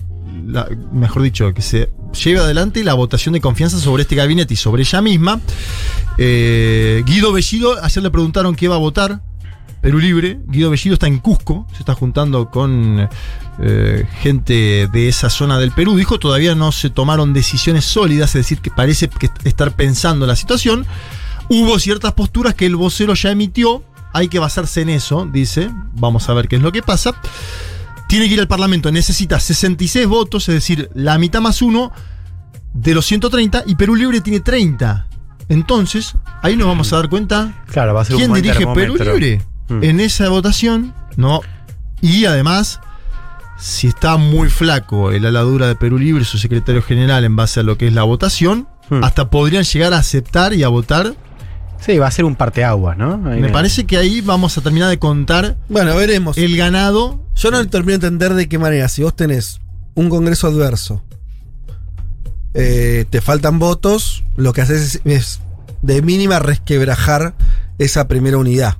la- 0.48 0.70
mejor 0.94 1.22
dicho, 1.24 1.54
que 1.54 1.62
se 1.62 1.90
lleve 2.24 2.40
adelante 2.40 2.84
la 2.84 2.94
votación 2.94 3.34
de 3.34 3.42
confianza 3.42 3.78
sobre 3.78 4.04
este 4.04 4.16
gabinete 4.16 4.54
y 4.54 4.58
sobre 4.58 4.82
ella 4.84 5.02
misma. 5.02 5.40
Guido 6.18 7.32
Bellido, 7.34 7.84
ayer 7.84 8.04
le 8.04 8.10
preguntaron 8.12 8.56
qué 8.56 8.68
va 8.68 8.76
a 8.76 8.80
votar. 8.80 9.22
Perú 9.82 10.00
Libre, 10.00 10.40
Guido 10.48 10.70
Bellido 10.70 10.96
está 10.96 11.08
en 11.08 11.20
Cusco, 11.20 11.66
se 11.72 11.80
está 11.80 11.94
juntando 11.94 12.50
con 12.50 13.10
eh, 13.60 14.08
gente 14.22 14.90
de 14.92 15.08
esa 15.08 15.30
zona 15.30 15.58
del 15.58 15.72
Perú. 15.72 15.96
Dijo, 15.96 16.20
todavía 16.20 16.54
no 16.54 16.72
se 16.72 16.90
tomaron 16.90 17.34
decisiones 17.34 17.86
sólidas, 17.86 18.30
es 18.32 18.42
decir, 18.42 18.60
que 18.60 18.72
parece 18.72 19.08
que 19.08 19.30
estar 19.46 19.76
pensando 19.76 20.26
la 20.28 20.36
situación. 20.36 20.86
Hubo 21.50 21.80
ciertas 21.80 22.14
posturas 22.14 22.56
que 22.56 22.66
el 22.66 22.76
vocero 22.76 23.14
ya 23.14 23.32
emitió, 23.32 23.84
hay 24.12 24.28
que 24.28 24.40
basarse 24.40 24.82
en 24.82 24.90
eso, 24.90 25.28
dice. 25.32 25.72
Vamos 25.94 26.28
a 26.28 26.34
ver 26.34 26.48
qué 26.50 26.58
es 26.58 26.62
lo 26.62 26.72
que 26.72 26.82
pasa. 26.82 27.16
Tiene 28.10 28.28
que 28.28 28.34
ir 28.34 28.40
al 28.40 28.48
Parlamento, 28.48 28.92
necesita 28.92 29.40
66 29.40 30.08
votos, 30.08 30.50
es 30.50 30.56
decir, 30.56 30.90
la 30.94 31.18
mitad 31.18 31.42
más 31.42 31.62
uno 31.62 31.92
de 32.74 32.94
los 32.94 33.06
130, 33.06 33.64
y 33.66 33.76
Perú 33.76 33.96
Libre 33.96 34.20
tiene 34.20 34.42
30. 34.42 35.08
Entonces, 35.48 36.16
ahí 36.42 36.56
nos 36.56 36.68
vamos 36.68 36.92
a 36.94 36.98
dar 36.98 37.10
cuenta 37.10 37.64
Claro, 37.72 37.94
va 37.94 38.02
a 38.02 38.06
ser 38.06 38.16
un 38.16 38.20
quién 38.20 38.30
buen 38.30 38.42
dirige 38.44 38.68
Perú. 38.68 38.96
Libre 38.96 39.42
Mm. 39.70 39.84
en 39.84 40.00
esa 40.00 40.28
votación. 40.30 40.94
No. 41.16 41.42
Y 42.02 42.26
además, 42.26 42.80
si 43.58 43.88
está 43.88 44.18
muy 44.18 44.50
flaco 44.50 45.12
el 45.12 45.26
ala 45.26 45.42
dura 45.42 45.68
de 45.68 45.76
Perú 45.76 45.98
Libre, 46.00 46.24
su 46.26 46.38
secretario 46.38 46.82
general, 46.82 47.24
en 47.24 47.36
base 47.36 47.60
a 47.60 47.64
lo 47.64 47.78
que 47.78 47.88
es 47.88 47.94
la 47.94 48.04
votación, 48.04 48.68
Hmm. 48.90 49.04
hasta 49.04 49.30
podrían 49.30 49.64
llegar 49.64 49.94
a 49.94 50.00
aceptar 50.00 50.54
y 50.54 50.64
a 50.64 50.68
votar 50.68 51.14
Sí, 51.80 51.98
va 52.00 52.08
a 52.08 52.12
ser 52.12 52.26
un 52.26 52.36
parteaguas, 52.36 52.98
¿no? 52.98 53.22
Ahí 53.30 53.40
Me 53.40 53.50
parece 53.50 53.86
que 53.86 53.98
ahí 53.98 54.20
vamos 54.20 54.58
a 54.58 54.62
terminar 54.62 54.90
de 54.90 54.98
contar 55.00 55.58
Bueno, 55.70 55.96
veremos. 55.96 56.38
el 56.40 56.58
ganado. 56.58 57.24
Yo 57.36 57.52
no 57.52 57.66
termino 57.70 58.00
de 58.00 58.08
entender 58.08 58.34
de 58.34 58.50
qué 58.50 58.58
manera, 58.58 58.90
si 58.90 59.04
vos 59.04 59.16
tenés 59.16 59.62
un 59.94 60.10
congreso 60.10 60.48
adverso, 60.48 61.04
eh, 62.54 63.06
te 63.10 63.22
faltan 63.22 63.60
votos, 63.60 64.24
lo 64.36 64.54
que 64.54 64.62
haces 64.62 64.96
es, 64.96 65.02
es 65.06 65.40
de 65.82 66.02
mínima 66.02 66.40
resquebrajar 66.40 67.36
esa 67.78 68.08
primera 68.08 68.38
unidad. 68.38 68.78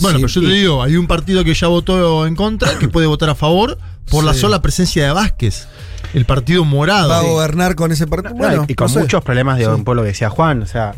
Bueno, 0.00 0.18
Sí, 0.18 0.24
pero 0.24 0.34
yo 0.34 0.40
te 0.40 0.46
y- 0.56 0.58
digo, 0.60 0.82
hay 0.82 0.96
un 0.96 1.06
partido 1.06 1.44
que 1.44 1.54
ya 1.54 1.66
votó 1.68 2.26
en 2.26 2.34
contra, 2.36 2.78
que 2.78 2.88
puede 2.88 3.06
votar 3.06 3.30
a 3.30 3.34
favor 3.34 3.78
por 4.10 4.24
la 4.24 4.34
sola 4.34 4.62
presencia 4.62 5.04
de 5.06 5.12
Vázquez. 5.12 5.68
El 6.14 6.24
partido 6.24 6.64
morado. 6.64 7.08
va 7.10 7.18
a 7.18 7.22
gobernar 7.22 7.74
con 7.74 7.92
ese 7.92 8.06
partido. 8.06 8.30
No, 8.34 8.38
Bueno, 8.38 8.64
y, 8.68 8.74
con 8.74 8.86
no 8.86 8.94
sé. 8.94 9.00
muchos 9.00 9.22
problemas 9.22 9.58
de 9.58 9.64
Sí. 9.64 9.70
un 9.70 9.84
pueblo 9.84 10.02
que 10.02 10.08
decía 10.08 10.30
Juan, 10.30 10.62
o 10.62 10.66
sea. 10.66 10.94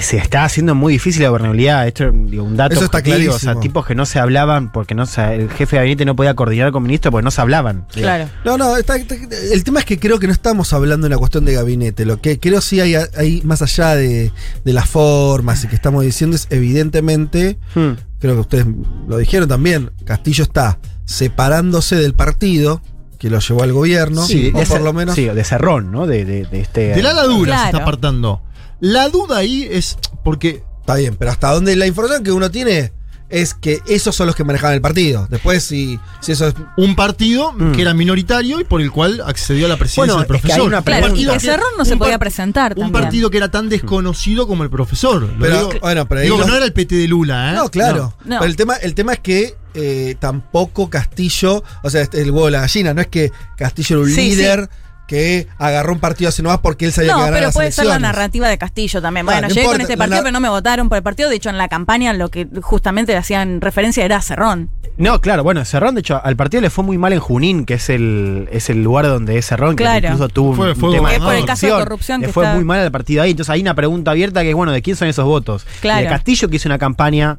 Se 0.00 0.16
está 0.16 0.44
haciendo 0.44 0.74
muy 0.74 0.92
difícil 0.94 1.22
la 1.22 1.28
gobernabilidad. 1.30 1.86
Esto 1.86 2.10
digo, 2.12 2.44
un 2.44 2.56
dato 2.56 2.74
Eso 2.74 2.84
está 2.84 2.98
objetivo, 2.98 3.34
O 3.34 3.38
sea, 3.38 3.52
clarísimo. 3.54 3.60
tipos 3.60 3.86
que 3.86 3.94
no 3.94 4.06
se 4.06 4.18
hablaban 4.18 4.70
porque 4.72 4.94
no 4.94 5.06
se- 5.06 5.34
el 5.34 5.50
jefe 5.50 5.76
de 5.76 5.80
gabinete 5.82 6.04
no 6.04 6.16
podía 6.16 6.34
coordinar 6.34 6.72
con 6.72 6.82
ministros 6.82 7.12
porque 7.12 7.24
no 7.24 7.30
se 7.30 7.40
hablaban. 7.40 7.86
Claro. 7.92 8.28
No, 8.44 8.56
no, 8.58 8.76
está- 8.76 8.96
está- 8.96 9.14
el 9.14 9.64
tema 9.64 9.80
es 9.80 9.86
que 9.86 9.98
creo 9.98 10.18
que 10.18 10.26
no 10.26 10.32
estamos 10.32 10.72
hablando 10.72 11.06
de 11.06 11.14
una 11.14 11.18
cuestión 11.18 11.44
de 11.44 11.54
gabinete. 11.54 12.04
Lo 12.04 12.20
que 12.20 12.38
creo 12.38 12.60
sí 12.60 12.80
hay, 12.80 12.94
hay 13.16 13.42
más 13.44 13.62
allá 13.62 13.94
de, 13.96 14.32
de 14.64 14.72
las 14.72 14.88
formas 14.88 15.64
y 15.64 15.68
que 15.68 15.74
estamos 15.74 16.04
diciendo 16.04 16.36
es 16.36 16.46
evidentemente, 16.50 17.58
Hmm. 17.74 17.92
creo 18.18 18.34
que 18.34 18.40
ustedes 18.40 18.66
lo 19.08 19.16
dijeron 19.18 19.48
también, 19.48 19.90
Castillo 20.04 20.44
está 20.44 20.78
separándose 21.04 21.96
del 21.96 22.14
partido 22.14 22.80
que 23.18 23.28
lo 23.28 23.38
llevó 23.40 23.62
al 23.62 23.72
gobierno, 23.74 24.24
Sí, 24.24 24.50
o 24.54 24.58
de 24.58 24.64
por 24.66 24.80
lo 24.80 24.94
menos... 24.94 25.14
Sí, 25.14 25.26
de 25.26 25.44
cerrón, 25.44 25.92
¿no? 25.92 26.06
De, 26.06 26.24
de, 26.24 26.46
de 26.46 26.60
este. 26.60 26.88
De 26.94 27.02
la 27.02 27.12
ladura 27.12 27.58
se 27.60 27.64
está 27.66 27.78
apartando. 27.78 28.40
La 28.80 29.08
duda 29.08 29.38
ahí 29.38 29.68
es 29.70 29.96
porque 30.24 30.62
Está 30.80 30.94
bien, 30.96 31.14
pero 31.16 31.30
hasta 31.30 31.52
donde 31.52 31.76
la 31.76 31.86
información 31.86 32.24
que 32.24 32.32
uno 32.32 32.50
tiene 32.50 32.92
es 33.28 33.54
que 33.54 33.78
esos 33.86 34.16
son 34.16 34.26
los 34.26 34.34
que 34.34 34.42
manejaban 34.42 34.74
el 34.74 34.80
partido. 34.80 35.28
Después, 35.30 35.62
si, 35.62 36.00
si 36.20 36.32
eso 36.32 36.48
es... 36.48 36.54
un 36.78 36.96
partido 36.96 37.52
Mm. 37.52 37.72
que 37.72 37.82
era 37.82 37.94
minoritario 37.94 38.58
y 38.58 38.64
por 38.64 38.80
el 38.80 38.90
cual 38.90 39.22
accedió 39.24 39.66
a 39.66 39.68
la 39.68 39.76
presidencia 39.76 40.14
Bueno, 40.14 40.26
del 40.28 40.36
es 40.36 40.42
que 40.42 40.52
hay 40.52 40.58
profesor. 40.58 40.66
una 40.68 40.78
Un 40.78 40.84
Claro, 40.84 41.06
y 41.06 41.10
partido 41.10 41.32
que 41.34 41.40
Cerrón 41.40 41.68
no 41.78 41.84
se 41.84 41.96
podía 41.96 42.18
presentar 42.18 42.72
Un 42.72 42.80
también. 42.84 43.02
partido 43.04 43.30
que 43.30 43.36
era 43.36 43.50
tan 43.52 43.68
desconocido 43.68 44.48
como 44.48 44.64
el 44.64 44.70
profesor. 44.70 45.22
Lo 45.22 45.38
Pero, 45.38 45.56
digo, 45.58 45.72
bueno, 45.80 46.08
pero 46.08 46.20
ahí 46.22 46.26
digo 46.26 46.38
los- 46.38 46.46
no 46.48 46.56
era 46.56 46.64
el 46.64 46.72
PT 46.72 46.96
de 46.96 47.06
Lula, 47.06 47.52
¿eh? 47.52 47.54
No, 47.54 47.68
claro. 47.68 48.14
No. 48.24 48.38
Pero 48.40 48.44
el 48.50 48.56
tema, 48.56 48.74
el 48.76 48.94
tema 48.96 49.12
es 49.12 49.20
que 49.20 49.54
eh, 49.74 50.16
tampoco 50.18 50.90
Castillo, 50.90 51.62
o 51.84 51.90
sea, 51.90 52.00
este, 52.00 52.20
el 52.22 52.32
huevo 52.32 52.46
de 52.46 52.52
la 52.52 52.60
gallina, 52.62 52.94
no 52.94 53.00
es 53.00 53.06
que 53.06 53.30
Castillo 53.56 53.98
era 53.98 54.04
un 54.06 54.10
Sí, 54.12 54.30
líder 54.30 54.68
que 55.10 55.48
agarró 55.58 55.92
un 55.92 55.98
partido 55.98 56.28
así 56.28 56.40
nomás 56.40 56.60
porque 56.60 56.84
él 56.84 56.92
sabía 56.92 57.08
que 57.08 57.12
No, 57.14 57.18
ganaba 57.18 57.36
pero 57.36 57.46
las 57.48 57.54
puede 57.54 57.72
ser 57.72 57.86
la 57.86 57.98
narrativa 57.98 58.48
de 58.48 58.58
Castillo 58.58 59.02
también. 59.02 59.26
Ah, 59.28 59.32
Bueno, 59.32 59.48
no 59.48 59.54
llegué 59.54 59.66
con 59.66 59.80
este 59.80 59.96
partido, 59.96 60.20
pero 60.22 60.30
no 60.30 60.38
me 60.38 60.48
votaron 60.48 60.88
por 60.88 60.98
el 60.98 61.02
partido. 61.02 61.28
De 61.28 61.34
hecho, 61.34 61.50
en 61.50 61.58
la 61.58 61.66
campaña 61.66 62.12
lo 62.12 62.28
que 62.28 62.46
justamente 62.62 63.10
le 63.10 63.18
hacían 63.18 63.60
referencia 63.60 64.04
era 64.04 64.18
a 64.18 64.22
Cerrón. 64.22 64.70
No, 64.98 65.20
claro, 65.20 65.42
bueno, 65.42 65.64
Cerrón, 65.64 65.96
de 65.96 66.02
hecho, 66.02 66.20
al 66.24 66.36
partido 66.36 66.60
le 66.60 66.70
fue 66.70 66.84
muy 66.84 66.96
mal 66.96 67.12
en 67.12 67.18
Junín, 67.18 67.64
que 67.64 67.74
es 67.74 67.90
el, 67.90 68.48
es 68.52 68.70
el 68.70 68.84
lugar 68.84 69.06
donde 69.06 69.36
es 69.36 69.46
Cerrón, 69.46 69.74
que 69.74 69.82
incluso 69.84 70.28
tuvo 70.28 70.50
un, 70.50 70.56
Fue- 70.56 70.70
un 70.70 70.76
fue 70.76 70.92
tema 70.94 71.10
de 71.10 71.16
Es 71.16 71.22
por 71.22 71.34
el 71.34 71.44
caso 71.44 71.66
de 71.66 71.72
corrupción 71.72 72.20
Le 72.20 72.28
que 72.28 72.32
fue 72.32 72.44
está- 72.44 72.54
muy 72.54 72.64
mal 72.64 72.78
al 72.78 72.92
partido 72.92 73.22
ahí. 73.24 73.32
Entonces 73.32 73.50
hay 73.50 73.62
una 73.62 73.74
pregunta 73.74 74.12
abierta 74.12 74.42
que 74.42 74.50
es, 74.50 74.54
bueno, 74.54 74.70
¿de 74.70 74.80
quién 74.80 74.94
son 74.96 75.08
esos 75.08 75.24
votos? 75.24 75.66
Claro. 75.80 76.02
¿De 76.02 76.06
Castillo, 76.08 76.48
que 76.48 76.54
hizo 76.56 76.68
una 76.68 76.78
campaña 76.78 77.36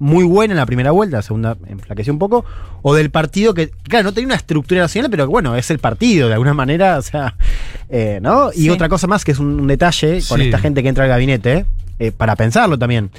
muy 0.00 0.24
buena 0.24 0.54
en 0.54 0.56
la 0.58 0.66
primera 0.66 0.90
vuelta, 0.90 1.18
la 1.18 1.22
segunda 1.22 1.56
enflaqueció 1.68 2.12
un 2.12 2.18
poco, 2.18 2.44
o 2.82 2.94
del 2.94 3.10
partido 3.10 3.54
que, 3.54 3.68
claro, 3.68 4.04
no 4.04 4.12
tenía 4.12 4.26
una 4.26 4.34
estructura 4.34 4.80
nacional, 4.80 5.10
pero 5.10 5.28
bueno, 5.28 5.54
es 5.54 5.70
el 5.70 5.78
partido, 5.78 6.26
de 6.26 6.34
alguna 6.34 6.54
manera, 6.54 6.98
o 6.98 7.02
sea, 7.02 7.36
eh, 7.88 8.18
¿no? 8.20 8.50
Y 8.52 8.62
Sí. 8.62 8.70
otra 8.70 8.88
cosa 8.88 9.06
más 9.06 9.24
que 9.24 9.30
es 9.32 9.38
un, 9.38 9.60
un 9.60 9.66
detalle 9.68 10.20
con 10.28 10.40
Sí. 10.40 10.46
esta 10.46 10.58
gente 10.58 10.82
que 10.82 10.88
entra 10.88 11.04
al 11.04 11.10
gabinete, 11.10 11.66
eh, 11.98 12.10
para 12.10 12.34
pensarlo 12.34 12.76
también. 12.78 13.10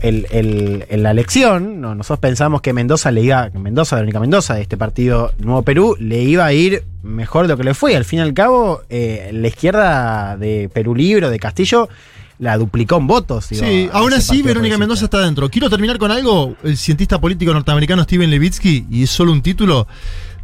El- 0.00 0.26
el- 0.30 0.86
en 0.88 1.02
la 1.02 1.10
elección, 1.10 1.82
no, 1.82 1.94
nosotros 1.94 2.20
pensamos 2.20 2.62
que 2.62 2.72
Mendoza 2.72 3.10
le 3.10 3.20
iba, 3.20 3.50
Mendoza, 3.52 3.96
Verónica 3.96 4.20
Mendoza, 4.20 4.54
de 4.54 4.62
este 4.62 4.78
partido 4.78 5.32
Nuevo 5.38 5.60
Perú, 5.64 5.96
le 6.00 6.22
iba 6.22 6.46
a 6.46 6.52
ir 6.54 6.82
mejor 7.02 7.42
de 7.46 7.48
lo 7.52 7.56
que 7.58 7.64
le 7.64 7.74
fue. 7.74 7.94
Al 7.94 8.06
fin 8.06 8.20
y 8.20 8.22
al 8.22 8.32
cabo, 8.32 8.80
eh, 8.88 9.28
la 9.34 9.48
izquierda 9.48 10.38
de 10.38 10.70
Perú 10.72 10.94
Libre, 10.94 11.28
de 11.28 11.38
Castillo, 11.38 11.90
la 12.38 12.58
duplicó 12.58 12.96
en 12.96 13.06
votos. 13.06 13.48
digo, 13.48 13.64
Sí, 13.64 13.88
aún 13.92 14.12
así 14.12 14.42
Verónica. 14.42 14.78
Mendoza 14.78 15.06
está 15.06 15.20
dentro. 15.20 15.48
Quiero 15.48 15.70
terminar 15.70 15.98
con 15.98 16.10
algo. 16.10 16.56
El 16.62 16.76
cientista 16.76 17.20
político 17.20 17.52
norteamericano 17.52 18.02
Steven 18.02 18.30
Levitsky, 18.30 18.86
y 18.90 19.04
es 19.04 19.10
solo 19.10 19.32
un 19.32 19.42
título, 19.42 19.86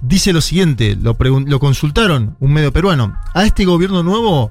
dice 0.00 0.32
lo 0.32 0.40
siguiente, 0.40 0.96
lo, 1.00 1.16
consultaron, 1.58 2.36
un 2.40 2.52
medio 2.52 2.72
peruano. 2.72 3.14
A 3.34 3.44
este 3.44 3.64
gobierno 3.64 4.02
nuevo 4.02 4.50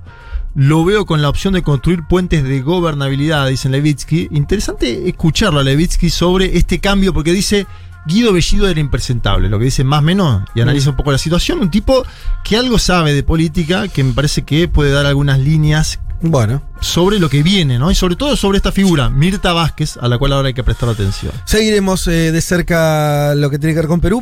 lo 0.54 0.84
veo 0.84 1.06
con 1.06 1.21
la 1.21 1.30
opción 1.30 1.54
de 1.54 1.63
construir 1.63 2.04
puentes 2.08 2.43
de 2.43 2.62
gobernabilidad, 2.62 3.47
dice 3.47 3.69
Levitsky. 3.69 4.30
Interesante 4.32 5.08
escucharlo 5.10 5.60
a 5.60 5.63
Levitsky 5.63 6.10
sobre 6.10 6.58
este 6.58 6.80
cambio, 6.80 7.13
porque 7.13 7.32
dice... 7.32 7.65
Guido 8.04 8.34
Bellido 8.34 8.67
era 8.67 8.80
impresentable, 8.80 9.47
lo 9.47 9.60
que 9.60 9.65
dice 9.65 9.84
más 9.84 9.99
o 9.99 10.01
menos, 10.01 10.41
y 10.56 10.62
analiza 10.62 10.89
un 10.89 10.95
poco 10.95 11.12
la 11.12 11.19
situación. 11.19 11.60
Un 11.60 11.69
tipo 11.69 12.04
que 12.43 12.58
algo 12.58 12.80
sabe 12.80 13.13
de 13.13 13.21
política, 13.21 13.89
que 13.89 14.04
me 14.04 14.13
parece 14.13 14.41
que 14.41 14.67
puede 14.67 14.89
dar 14.89 15.06
algunas 15.06 15.38
líneas 15.38 15.99
Bueno, 16.23 16.62
sobre 16.81 17.19
lo 17.19 17.29
que 17.29 17.41
viene, 17.41 17.79
¿no? 17.79 17.89
Y 17.89 17.95
sobre 17.95 18.15
todo 18.15 18.36
sobre 18.36 18.57
esta 18.57 18.71
figura, 18.71 19.10
Mirta 19.10 19.53
Vázquez, 19.53 19.97
a 19.97 20.07
la 20.07 20.19
cual 20.19 20.34
ahora 20.34 20.49
hay 20.49 20.53
que 20.53 20.63
prestar 20.63 20.89
atención. 20.89 21.31
seguiremos 21.45 22.07
eh, 22.07 22.31
de 22.31 22.41
cerca 22.41 23.34
lo 23.36 23.49
que 23.49 23.57
tiene 23.57 23.73
que 23.73 23.79
ver 23.79 23.88
con 23.88 24.01
Perú. 24.01 24.19